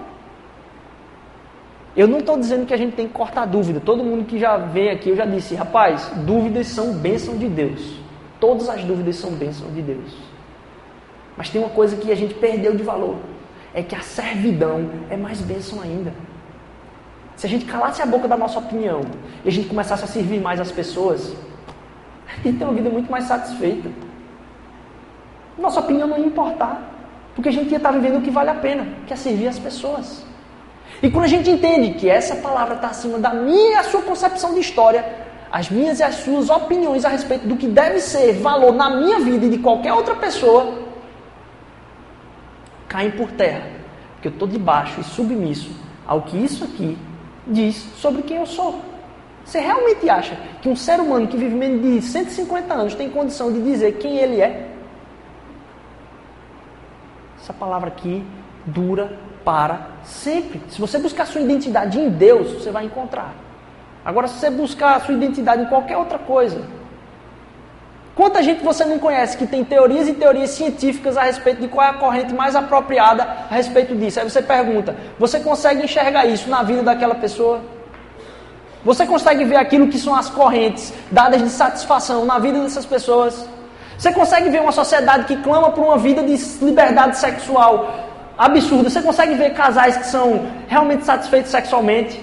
[1.97, 3.81] Eu não estou dizendo que a gente tem que cortar dúvida.
[3.81, 7.99] Todo mundo que já vem aqui, eu já disse, rapaz, dúvidas são bênção de Deus.
[8.39, 10.17] Todas as dúvidas são bênção de Deus.
[11.37, 13.17] Mas tem uma coisa que a gente perdeu de valor.
[13.75, 16.13] É que a servidão é mais bênção ainda.
[17.37, 19.01] Se a gente calasse a boca da nossa opinião
[19.45, 21.35] e a gente começasse a servir mais as pessoas,
[22.29, 23.91] a gente tem uma vida muito mais satisfeita.
[25.59, 27.00] Nossa opinião não ia importar.
[27.35, 29.59] Porque a gente ia estar vivendo o que vale a pena, que é servir as
[29.59, 30.25] pessoas.
[31.03, 34.03] E quando a gente entende que essa palavra está acima da minha e a sua
[34.03, 35.05] concepção de história,
[35.51, 39.19] as minhas e as suas opiniões a respeito do que deve ser valor na minha
[39.21, 40.75] vida e de qualquer outra pessoa,
[42.89, 43.63] caem por terra.
[44.15, 45.71] Porque eu estou debaixo e submisso
[46.07, 46.99] ao que isso aqui
[47.47, 48.81] diz sobre quem eu sou.
[49.45, 53.53] Você realmente acha que um ser humano que vive menos de 150 anos tem condição
[53.53, 54.70] de dizer quem ele é?
[57.51, 58.25] Essa palavra aqui
[58.65, 59.11] dura
[59.45, 60.63] para sempre.
[60.69, 63.35] Se você buscar sua identidade em Deus, você vai encontrar.
[64.05, 66.63] Agora, se você buscar sua identidade em qualquer outra coisa,
[68.15, 71.85] quanta gente você não conhece que tem teorias e teorias científicas a respeito de qual
[71.85, 74.21] é a corrente mais apropriada a respeito disso?
[74.21, 77.63] Aí você pergunta: você consegue enxergar isso na vida daquela pessoa?
[78.85, 83.45] Você consegue ver aquilo que são as correntes dadas de satisfação na vida dessas pessoas?
[84.01, 86.35] Você consegue ver uma sociedade que clama por uma vida de
[86.65, 88.09] liberdade sexual
[88.39, 88.89] absurda?
[88.89, 92.19] Você consegue ver casais que são realmente satisfeitos sexualmente?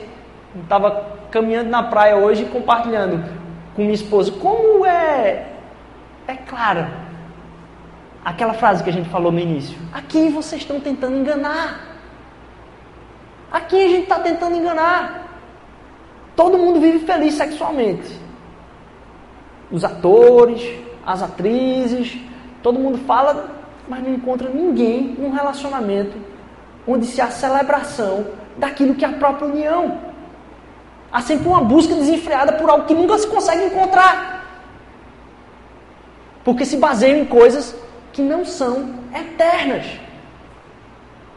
[0.63, 3.24] Estava caminhando na praia hoje compartilhando
[3.76, 5.50] com minha esposa como é
[6.28, 6.90] é clara
[8.26, 9.78] aquela frase que a gente falou no início.
[9.94, 11.80] Aqui vocês estão tentando enganar.
[13.52, 15.28] Aqui a gente está tentando enganar.
[16.36, 18.20] Todo mundo vive feliz sexualmente.
[19.72, 22.17] Os atores, as atrizes,
[22.62, 23.50] todo mundo fala,
[23.88, 26.17] mas não encontra ninguém num relacionamento
[26.86, 30.00] onde se há celebração daquilo que é a própria união.
[31.10, 34.46] Há sempre uma busca desenfreada por algo que nunca se consegue encontrar.
[36.43, 37.74] Porque se baseiam em coisas
[38.12, 39.86] que não são eternas.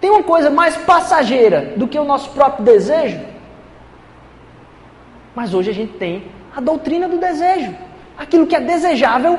[0.00, 3.20] Tem uma coisa mais passageira do que o nosso próprio desejo?
[5.32, 6.24] Mas hoje a gente tem
[6.56, 7.72] a doutrina do desejo.
[8.18, 9.38] Aquilo que é desejável,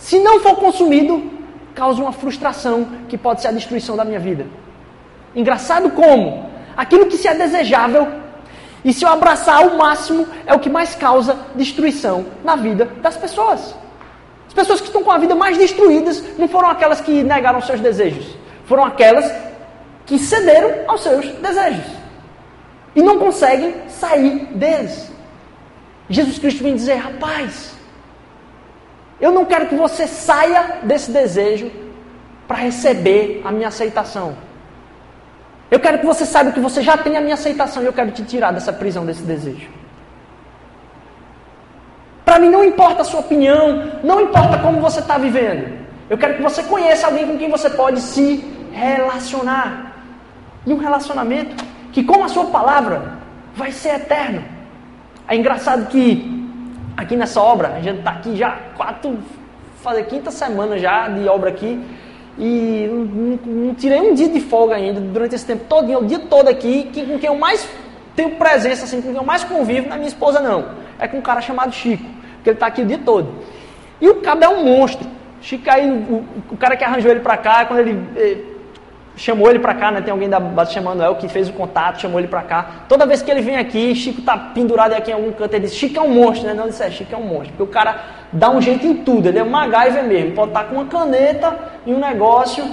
[0.00, 1.30] se não for consumido,
[1.74, 4.46] causa uma frustração que pode ser a destruição da minha vida.
[5.36, 8.08] Engraçado como aquilo que se é desejável
[8.82, 13.16] e se eu abraçar ao máximo é o que mais causa destruição na vida das
[13.16, 13.74] pessoas.
[14.48, 17.78] As pessoas que estão com a vida mais destruídas não foram aquelas que negaram seus
[17.78, 18.26] desejos,
[18.64, 19.30] foram aquelas
[20.06, 21.84] que cederam aos seus desejos
[22.96, 25.12] e não conseguem sair deles.
[26.08, 27.74] Jesus Cristo vem dizer: rapaz,
[29.20, 31.70] eu não quero que você saia desse desejo
[32.48, 34.36] para receber a minha aceitação.
[35.70, 38.10] Eu quero que você saiba que você já tem a minha aceitação e eu quero
[38.10, 39.68] te tirar dessa prisão, desse desejo.
[42.24, 45.78] Para mim não importa a sua opinião, não importa como você está vivendo.
[46.08, 49.94] Eu quero que você conheça alguém com quem você pode se relacionar.
[50.66, 53.18] E um relacionamento que, com a sua palavra,
[53.54, 54.42] vai ser eterno.
[55.28, 56.39] É engraçado que
[57.00, 59.18] aqui nessa obra, a gente está aqui já quatro,
[59.82, 61.82] fazer quinta semana já de obra aqui.
[62.38, 66.18] E não, não, tirei um dia de folga ainda durante esse tempo todo, o dia
[66.18, 67.68] todo aqui, que, com quem eu mais
[68.14, 70.68] tenho presença, assim, com quem eu mais convivo, não é minha esposa não.
[70.98, 72.04] É com um cara chamado Chico,
[72.42, 73.28] que ele está aqui o dia todo.
[74.00, 75.08] E o cabo é um monstro.
[75.42, 78.38] Chico aí, o, o cara que arranjou ele para cá, quando ele eh,
[79.20, 80.00] chamou ele para cá, né?
[80.00, 82.86] Tem alguém da base chamando El que fez o contato, chamou ele para cá.
[82.88, 85.74] Toda vez que ele vem aqui, Chico tá pendurado aqui em algum canto, ele diz:
[85.74, 86.54] Chico é um monstro, né?
[86.54, 87.50] Não disse, é, Chico é um monstro.
[87.50, 88.00] Porque o cara
[88.32, 90.32] dá um jeito em tudo, ele é um MacGyver mesmo.
[90.34, 91.54] Pode estar tá com uma caneta
[91.84, 92.64] e um negócio,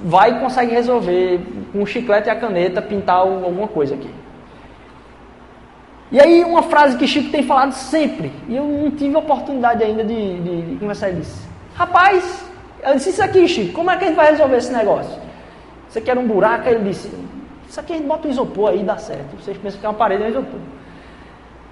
[0.00, 1.40] vai e consegue resolver
[1.72, 4.10] com o chiclete e a caneta pintar alguma coisa aqui.
[6.10, 10.02] E aí uma frase que Chico tem falado sempre, e eu não tive oportunidade ainda
[10.02, 12.44] de, de, de conversar, ele disse, rapaz,
[12.82, 15.29] eu disse isso aqui, Chico, como é que a gente vai resolver esse negócio?
[15.90, 16.68] Você quer um buraco?
[16.68, 17.12] Ele disse,
[17.68, 19.36] isso aqui a gente bota um isopor aí dá certo.
[19.36, 20.60] Vocês pensam que é uma parede, é um isopor.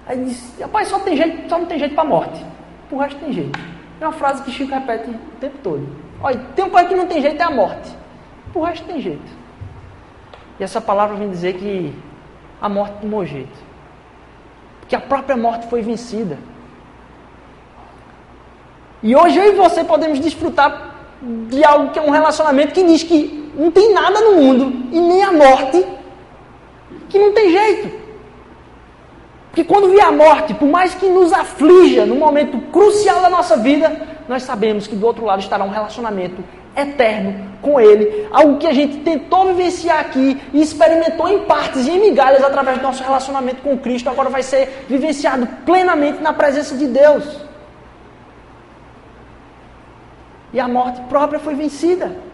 [0.05, 2.45] Aí ele disse, rapaz, só, tem jeito, só não tem jeito para morte.
[2.91, 3.59] O resto tem jeito.
[3.99, 5.87] É uma frase que Chico repete o tempo todo.
[6.21, 7.95] Olha, tem uma coisa que não tem jeito, é a morte.
[8.53, 9.39] O resto tem jeito.
[10.59, 11.95] E essa palavra vem dizer que
[12.61, 13.69] a morte tomou jeito
[14.89, 16.39] que a própria morte foi vencida.
[19.03, 20.95] E hoje eu e você podemos desfrutar
[21.47, 24.99] de algo que é um relacionamento que diz que não tem nada no mundo e
[24.99, 25.85] nem a morte
[27.07, 27.99] que não tem jeito.
[29.47, 33.57] Porque quando vier a morte, por mais que nos aflija no momento crucial da nossa
[33.57, 36.43] vida, nós sabemos que do outro lado estará um relacionamento
[36.75, 38.27] eterno com Ele.
[38.31, 42.77] Algo que a gente tentou vivenciar aqui e experimentou em partes e em migalhas através
[42.77, 47.23] do nosso relacionamento com Cristo, agora vai ser vivenciado plenamente na presença de Deus.
[50.53, 52.28] E a morte própria foi vencida.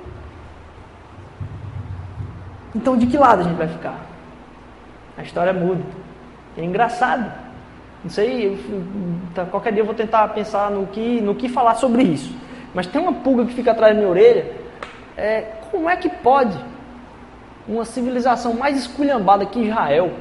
[2.76, 4.06] Então, de que lado a gente vai ficar?
[5.18, 5.82] A história muda.
[6.58, 7.32] É engraçado.
[8.04, 8.84] Não sei, eu,
[9.34, 12.36] tá, qualquer dia eu vou tentar pensar no que, no que falar sobre isso.
[12.74, 14.52] Mas tem uma pulga que fica atrás da minha orelha.
[15.16, 16.58] É, como é que pode
[17.68, 20.12] uma civilização mais esculhambada que Israel,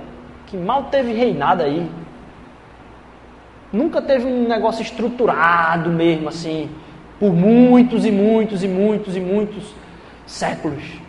[0.47, 1.91] que mal teve reinado aí,
[3.73, 6.71] nunca teve um negócio estruturado mesmo assim,
[7.19, 9.75] por muitos e muitos e muitos e muitos
[10.25, 11.04] séculos.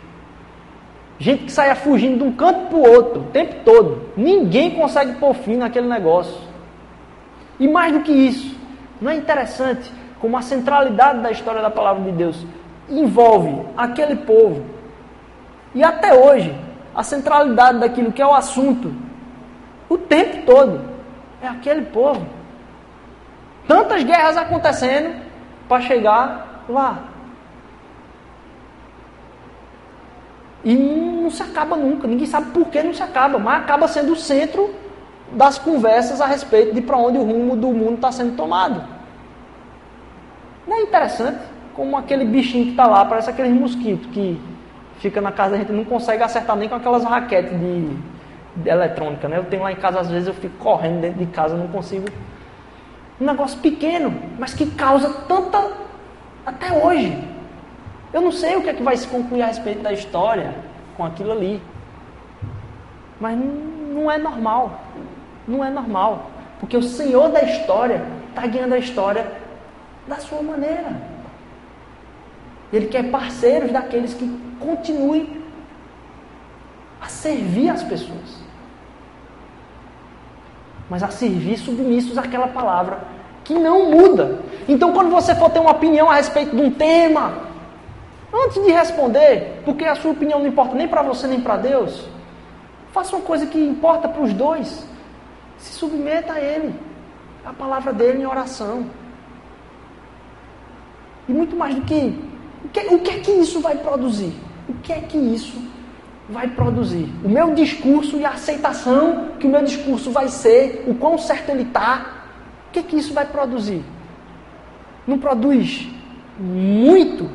[1.18, 4.10] Gente que saia fugindo de um canto para o outro o tempo todo.
[4.18, 6.36] Ninguém consegue pôr fim naquele negócio.
[7.60, 8.58] E mais do que isso,
[9.00, 12.46] não é interessante como a centralidade da história da palavra de Deus
[12.90, 14.66] envolve aquele povo.
[15.74, 16.54] E até hoje,
[16.94, 18.94] a centralidade daquilo que é o assunto,
[19.90, 20.82] o tempo todo,
[21.42, 22.26] é aquele povo.
[23.68, 25.22] Tantas guerras acontecendo
[25.68, 27.15] para chegar lá.
[30.66, 34.14] E não se acaba nunca, ninguém sabe por que não se acaba, mas acaba sendo
[34.14, 34.74] o centro
[35.32, 38.84] das conversas a respeito de para onde o rumo do mundo está sendo tomado.
[40.68, 41.38] Não é interessante
[41.76, 44.42] como aquele bichinho que está lá, parece aquele mosquito que
[44.98, 47.90] fica na casa, a gente não consegue acertar nem com aquelas raquetes de,
[48.56, 49.38] de eletrônica, né?
[49.38, 52.08] Eu tenho lá em casa, às vezes eu fico correndo dentro de casa, não consigo.
[53.22, 55.86] Um negócio pequeno, mas que causa tanta
[56.46, 57.35] Até hoje.
[58.16, 60.56] Eu não sei o que é que vai se concluir a respeito da história
[60.96, 61.62] com aquilo ali.
[63.20, 64.80] Mas não é normal.
[65.46, 66.32] Não é normal.
[66.58, 69.30] Porque o Senhor da história está guiando a história
[70.08, 70.96] da sua maneira.
[72.72, 74.26] Ele quer parceiros daqueles que
[74.62, 75.44] continuem
[77.02, 78.40] a servir as pessoas.
[80.90, 83.00] Mas a servir submissos àquela palavra
[83.44, 84.40] que não muda.
[84.70, 87.55] Então, quando você for ter uma opinião a respeito de um tema,
[88.44, 92.08] antes de responder, porque a sua opinião não importa nem para você nem para Deus,
[92.92, 94.86] faça uma coisa que importa para os dois.
[95.58, 96.76] Se submeta a Ele,
[97.46, 98.86] a palavra dele em oração.
[101.28, 102.20] E muito mais do que
[102.66, 104.34] o que, o que é que isso vai produzir?
[104.68, 105.62] O que é que isso
[106.28, 107.08] vai produzir?
[107.24, 111.50] O meu discurso e a aceitação que o meu discurso vai ser, o quão certo
[111.50, 112.26] ele está,
[112.68, 113.84] o que é que isso vai produzir?
[115.06, 115.88] Não produz
[116.40, 117.30] muito,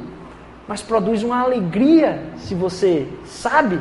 [0.71, 3.81] mas produz uma alegria se você sabe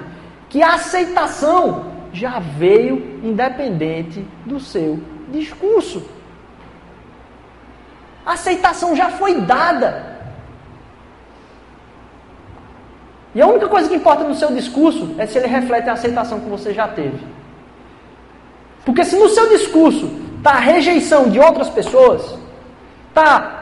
[0.50, 5.00] que a aceitação já veio independente do seu
[5.32, 6.04] discurso.
[8.26, 10.18] A aceitação já foi dada.
[13.36, 16.40] E a única coisa que importa no seu discurso é se ele reflete a aceitação
[16.40, 17.20] que você já teve.
[18.84, 22.36] Porque se no seu discurso está a rejeição de outras pessoas,
[23.10, 23.59] está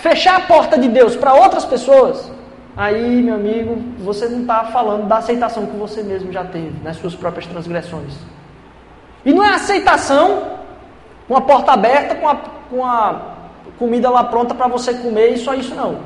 [0.00, 2.30] fechar a porta de Deus para outras pessoas,
[2.76, 6.96] aí, meu amigo, você não está falando da aceitação que você mesmo já teve nas
[6.96, 8.14] suas próprias transgressões.
[9.24, 10.42] E não é aceitação,
[11.28, 12.34] uma porta aberta com a,
[12.70, 13.20] com a
[13.78, 15.98] comida lá pronta para você comer e só isso não.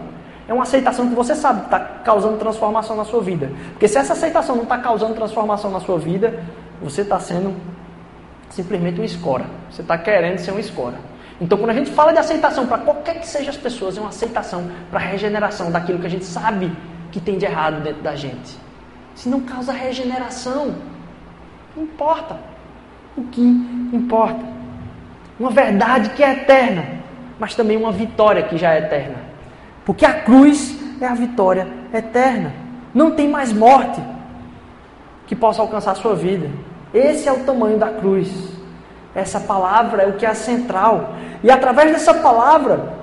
[0.46, 3.50] É uma aceitação que você sabe que está causando transformação na sua vida.
[3.70, 6.42] Porque se essa aceitação não está causando transformação na sua vida,
[6.82, 7.54] você está sendo
[8.50, 9.46] simplesmente uma escora.
[9.70, 10.96] Você está querendo ser uma escora.
[11.40, 14.10] Então, quando a gente fala de aceitação para qualquer que seja as pessoas, é uma
[14.10, 16.70] aceitação para a regeneração daquilo que a gente sabe
[17.10, 18.56] que tem de errado dentro da gente.
[19.14, 20.74] Se não causa regeneração,
[21.76, 22.36] não importa.
[23.16, 24.44] O que importa?
[25.38, 26.84] Uma verdade que é eterna,
[27.38, 29.16] mas também uma vitória que já é eterna.
[29.84, 32.52] Porque a cruz é a vitória eterna.
[32.92, 34.00] Não tem mais morte
[35.26, 36.48] que possa alcançar a sua vida.
[36.92, 38.53] Esse é o tamanho da cruz.
[39.14, 41.14] Essa palavra é o que é central.
[41.42, 42.94] E através dessa palavra,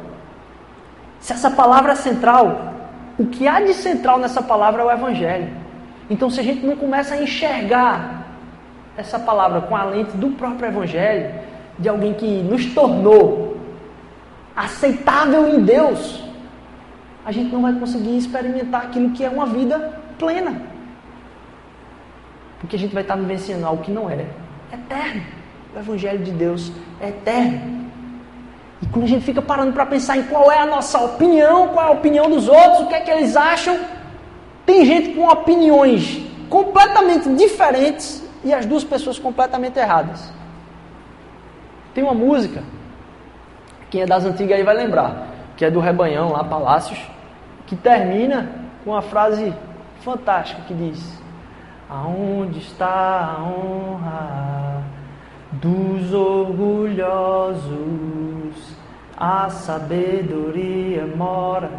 [1.19, 2.73] se essa palavra é central,
[3.17, 5.49] o que há de central nessa palavra é o Evangelho.
[6.09, 8.25] Então, se a gente não começa a enxergar
[8.97, 11.33] essa palavra com a lente do próprio Evangelho,
[11.79, 13.57] de alguém que nos tornou
[14.55, 16.23] aceitável em Deus,
[17.25, 20.61] a gente não vai conseguir experimentar aquilo que é uma vida plena.
[22.59, 24.25] Porque a gente vai estar vivenciando algo que não é
[24.73, 25.40] eterno.
[25.75, 27.89] O Evangelho de Deus é eterno.
[28.81, 31.85] E quando a gente fica parando para pensar em qual é a nossa opinião, qual
[31.85, 33.79] é a opinião dos outros, o que é que eles acham,
[34.65, 40.31] tem gente com opiniões completamente diferentes e as duas pessoas completamente erradas.
[41.93, 42.63] Tem uma música,
[43.89, 46.99] quem é das antigas aí vai lembrar, que é do Rebanhão lá, Palácios,
[47.67, 48.49] que termina
[48.83, 49.53] com uma frase
[50.01, 51.21] fantástica que diz:
[51.89, 54.83] Aonde está a honra
[55.53, 57.71] dos orgulhosos?
[59.17, 61.69] A sabedoria mora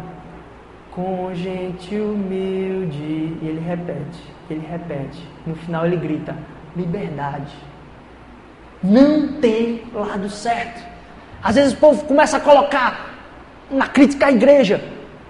[0.91, 3.37] com gente humilde.
[3.41, 4.19] E ele repete,
[4.49, 5.27] ele repete.
[5.45, 6.35] No final ele grita:
[6.75, 7.53] liberdade.
[8.81, 10.83] Não tem lado certo.
[11.41, 13.13] Às vezes o povo começa a colocar
[13.69, 14.83] na crítica à igreja.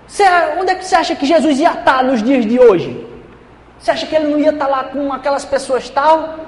[0.06, 0.24] Você,
[0.60, 3.08] onde é que você acha que Jesus ia estar nos dias de hoje?
[3.80, 6.43] Você acha que ele não ia estar lá com aquelas pessoas tal?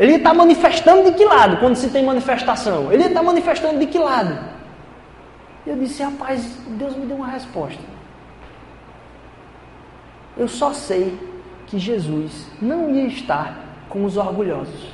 [0.00, 2.90] Ele estar manifestando de que lado quando se tem manifestação?
[2.90, 4.38] Ele estar manifestando de que lado?
[5.66, 7.82] Eu disse, rapaz, Deus me deu uma resposta.
[10.38, 11.20] Eu só sei
[11.66, 14.88] que Jesus não ia estar com os orgulhosos.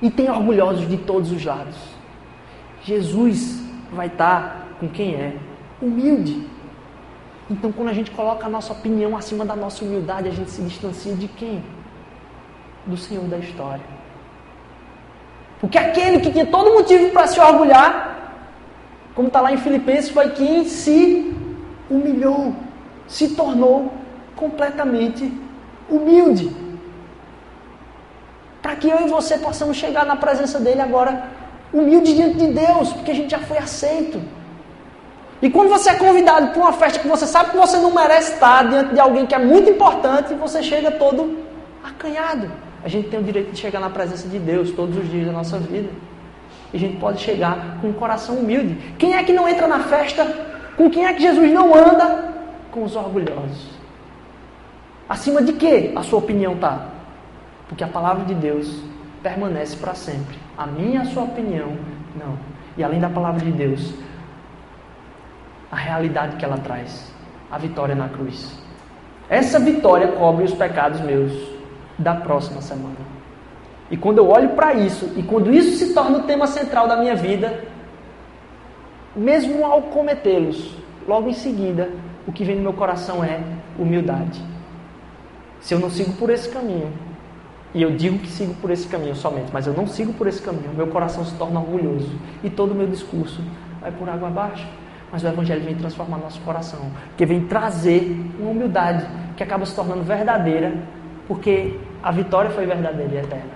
[0.00, 1.76] E tem orgulhosos de todos os lados.
[2.84, 3.60] Jesus
[3.90, 5.36] vai estar com quem é
[5.82, 6.46] humilde.
[7.50, 10.62] Então, quando a gente coloca a nossa opinião acima da nossa humildade, a gente se
[10.62, 11.60] distancia de quem?
[12.86, 13.84] Do Senhor da história.
[15.60, 18.16] Porque aquele que tinha todo motivo para se orgulhar,
[19.14, 21.34] como está lá em Filipenses, foi quem se
[21.90, 22.54] humilhou,
[23.08, 23.92] se tornou
[24.36, 25.32] completamente
[25.88, 26.54] humilde.
[28.60, 31.30] Para que eu e você possamos chegar na presença dele agora
[31.72, 34.20] humilde diante de Deus, porque a gente já foi aceito.
[35.40, 38.32] E quando você é convidado para uma festa que você sabe que você não merece
[38.34, 41.38] estar diante de alguém que é muito importante, você chega todo
[41.84, 42.50] acanhado.
[42.86, 45.32] A gente tem o direito de chegar na presença de Deus todos os dias da
[45.32, 45.88] nossa vida.
[46.72, 48.76] E a gente pode chegar com um coração humilde.
[48.96, 50.24] Quem é que não entra na festa
[50.76, 52.32] Com quem é que Jesus não anda?
[52.70, 53.70] Com os orgulhosos.
[55.08, 56.86] Acima de que a sua opinião está?
[57.66, 58.80] Porque a palavra de Deus
[59.20, 60.38] permanece para sempre.
[60.56, 61.76] A minha a sua opinião,
[62.14, 62.38] não.
[62.76, 63.94] E além da palavra de Deus,
[65.72, 67.12] a realidade que ela traz,
[67.50, 68.56] a vitória na cruz.
[69.28, 71.55] Essa vitória cobre os pecados meus
[71.98, 72.96] da próxima semana.
[73.90, 76.96] E quando eu olho para isso, e quando isso se torna o tema central da
[76.96, 77.64] minha vida,
[79.14, 80.76] mesmo ao cometê-los,
[81.06, 81.90] logo em seguida,
[82.26, 83.40] o que vem no meu coração é
[83.78, 84.42] humildade.
[85.60, 86.92] Se eu não sigo por esse caminho,
[87.72, 90.40] e eu digo que sigo por esse caminho somente, mas eu não sigo por esse
[90.42, 92.10] caminho, meu coração se torna orgulhoso
[92.42, 93.42] e todo o meu discurso
[93.80, 94.66] vai por água abaixo.
[95.12, 96.80] Mas o Evangelho vem transformar nosso coração,
[97.16, 100.76] que vem trazer uma humildade que acaba se tornando verdadeira,
[101.28, 103.50] porque a vitória foi verdadeira e eterna.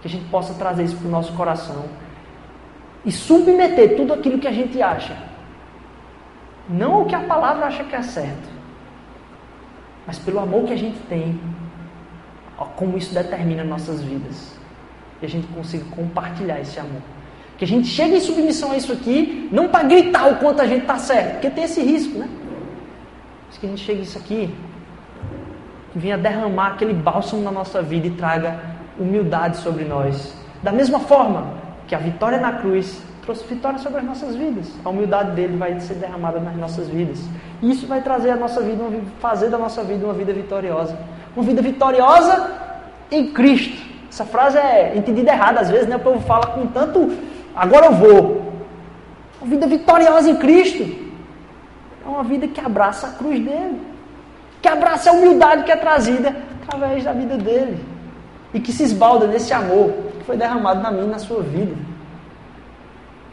[0.00, 1.86] Que a gente possa trazer isso para o nosso coração
[3.04, 5.16] e submeter tudo aquilo que a gente acha,
[6.68, 8.48] não o que a palavra acha que é certo,
[10.06, 11.40] mas pelo amor que a gente tem,
[12.76, 14.56] como isso determina nossas vidas,
[15.20, 17.02] e a gente consiga compartilhar esse amor.
[17.58, 20.66] Que a gente chegue em submissão a isso aqui, não para gritar o quanto a
[20.66, 22.28] gente está certo, porque tem esse risco, né?
[23.48, 24.54] Mas que a gente chegue isso aqui,
[25.92, 28.58] que venha derramar aquele bálsamo na nossa vida e traga
[28.98, 30.34] humildade sobre nós.
[30.62, 31.54] Da mesma forma
[31.86, 34.72] que a vitória na cruz trouxe vitória sobre as nossas vidas.
[34.84, 37.20] A humildade dele vai ser derramada nas nossas vidas.
[37.60, 38.82] E isso vai trazer a nossa vida,
[39.20, 40.98] fazer da nossa vida uma vida vitoriosa.
[41.36, 42.50] Uma vida vitoriosa
[43.10, 43.80] em Cristo.
[44.10, 45.96] Essa frase é entendida errada às vezes, né?
[45.96, 47.12] O povo fala com tanto
[47.54, 48.52] agora eu vou.
[49.40, 50.82] Uma vida vitoriosa em Cristo
[52.04, 53.80] é uma vida que abraça a cruz dele,
[54.62, 57.84] que abraça a humildade que é trazida através da vida dele
[58.54, 61.74] e que se esbalda nesse amor que foi derramado na minha e na sua vida.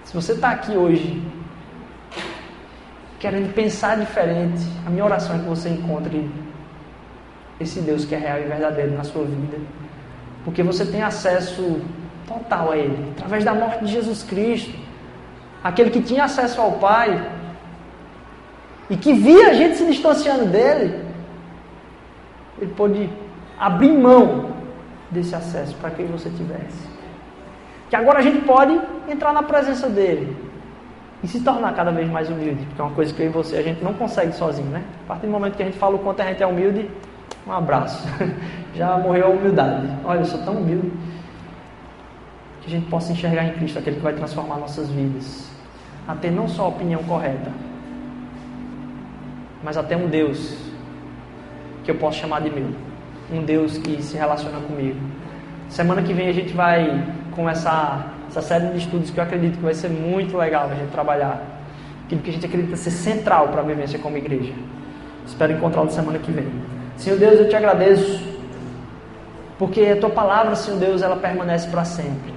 [0.04, 1.22] Se você está aqui hoje
[3.20, 6.28] querendo pensar diferente, a minha oração é que você encontre
[7.60, 9.58] esse Deus que é real e verdadeiro na sua vida,
[10.44, 11.82] porque você tem acesso
[12.26, 14.74] total a Ele, através da morte de Jesus Cristo.
[15.62, 17.30] Aquele que tinha acesso ao Pai
[18.90, 21.09] e que via a gente se distanciando dele, ele
[22.80, 23.10] pôde
[23.60, 24.52] abrir mão
[25.12, 26.88] desse acesso para que você tivesse.
[27.90, 30.36] Que agora a gente pode entrar na presença dele
[31.22, 33.58] e se tornar cada vez mais humilde, porque é uma coisa que eu e você
[33.58, 34.84] a gente não consegue sozinho, né?
[35.04, 36.90] A partir do momento que a gente fala o quanto a gente é humilde,
[37.46, 38.08] um abraço.
[38.74, 39.90] Já morreu a humildade.
[40.06, 40.90] Olha, eu sou tão humilde
[42.70, 45.50] a gente possa enxergar em Cristo aquele que vai transformar nossas vidas,
[46.08, 47.52] a ter não só a opinião correta,
[49.64, 50.69] mas até um Deus
[51.90, 52.68] que eu posso chamar de meu,
[53.34, 55.00] um Deus que se relaciona comigo.
[55.70, 59.64] Semana que vem a gente vai começar essa série de estudos que eu acredito que
[59.64, 61.42] vai ser muito legal a gente trabalhar,
[62.06, 64.54] aquilo que a gente acredita ser central para a vivência como igreja.
[65.26, 66.48] Espero encontrá-lo semana que vem.
[66.96, 68.24] Senhor Deus, eu te agradeço,
[69.58, 72.32] porque a tua palavra, Senhor Deus, ela permanece para sempre.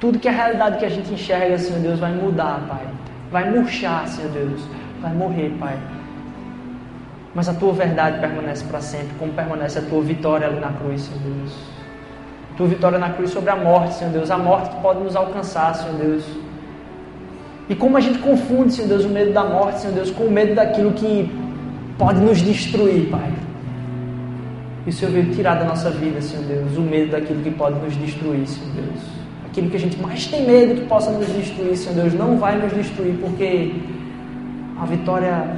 [0.00, 2.86] Tudo que é a realidade que a gente enxerga, Senhor Deus, vai mudar, Pai.
[3.30, 4.62] Vai murchar, Senhor Deus.
[5.02, 5.76] Vai morrer, Pai.
[7.34, 11.02] Mas a tua verdade permanece para sempre, como permanece a tua vitória ali na cruz,
[11.02, 11.52] Senhor Deus.
[12.52, 14.30] A tua vitória na cruz sobre a morte, Senhor Deus.
[14.30, 16.24] A morte que pode nos alcançar, Senhor Deus.
[17.68, 20.30] E como a gente confunde, Senhor Deus, o medo da morte, Senhor Deus, com o
[20.30, 21.30] medo daquilo que
[21.98, 23.32] pode nos destruir, Pai.
[24.86, 27.78] E o Senhor veio tirar da nossa vida, Senhor Deus, o medo daquilo que pode
[27.78, 29.18] nos destruir, Senhor Deus
[29.58, 32.56] aquilo que a gente mais tem medo que possa nos destruir, Senhor Deus, não vai
[32.56, 33.74] nos destruir, porque
[34.80, 35.50] a vitória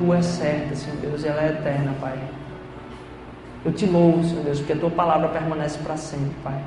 [0.00, 2.18] tua é certa, Senhor Deus, e ela é eterna, Pai.
[3.62, 6.58] Eu te louvo, Senhor Deus, porque a tua palavra permanece para sempre, Pai.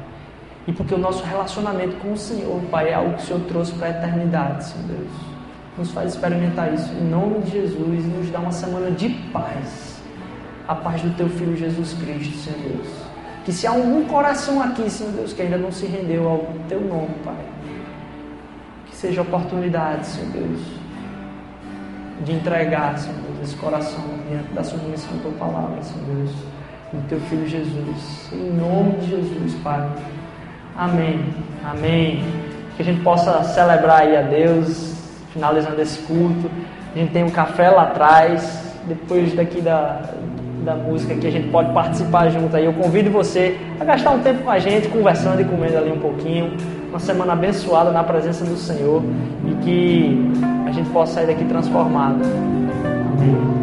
[0.67, 3.73] E porque o nosso relacionamento com o Senhor, Pai, é algo que o Senhor trouxe
[3.73, 5.11] para a eternidade, Senhor Deus.
[5.75, 9.99] Nos faz experimentar isso em nome de Jesus e nos dá uma semana de paz.
[10.67, 12.87] A paz do teu Filho Jesus Cristo, Senhor Deus.
[13.43, 16.79] Que se há algum coração aqui, Senhor Deus, que ainda não se rendeu ao Teu
[16.79, 17.43] nome, Pai,
[18.85, 20.82] que seja oportunidade, Senhor Deus,
[22.21, 26.31] de entregar, Senhor Deus, esse coração diante da submissão da Tua palavra, Senhor Deus,
[26.93, 28.29] do Teu Filho Jesus.
[28.31, 29.89] Em nome de Jesus, Pai.
[30.75, 31.25] Amém.
[31.63, 32.23] Amém.
[32.75, 34.95] Que a gente possa celebrar aí a Deus,
[35.31, 36.49] finalizando esse culto.
[36.95, 38.61] A gente tem um café lá atrás.
[38.87, 40.01] Depois daqui da,
[40.63, 42.65] da música que a gente pode participar junto aí.
[42.65, 45.99] Eu convido você a gastar um tempo com a gente, conversando e comendo ali um
[45.99, 46.57] pouquinho.
[46.93, 49.01] Uma semana abençoada na presença do Senhor
[49.47, 50.31] e que
[50.67, 52.21] a gente possa sair daqui transformado.
[53.17, 53.62] Amém.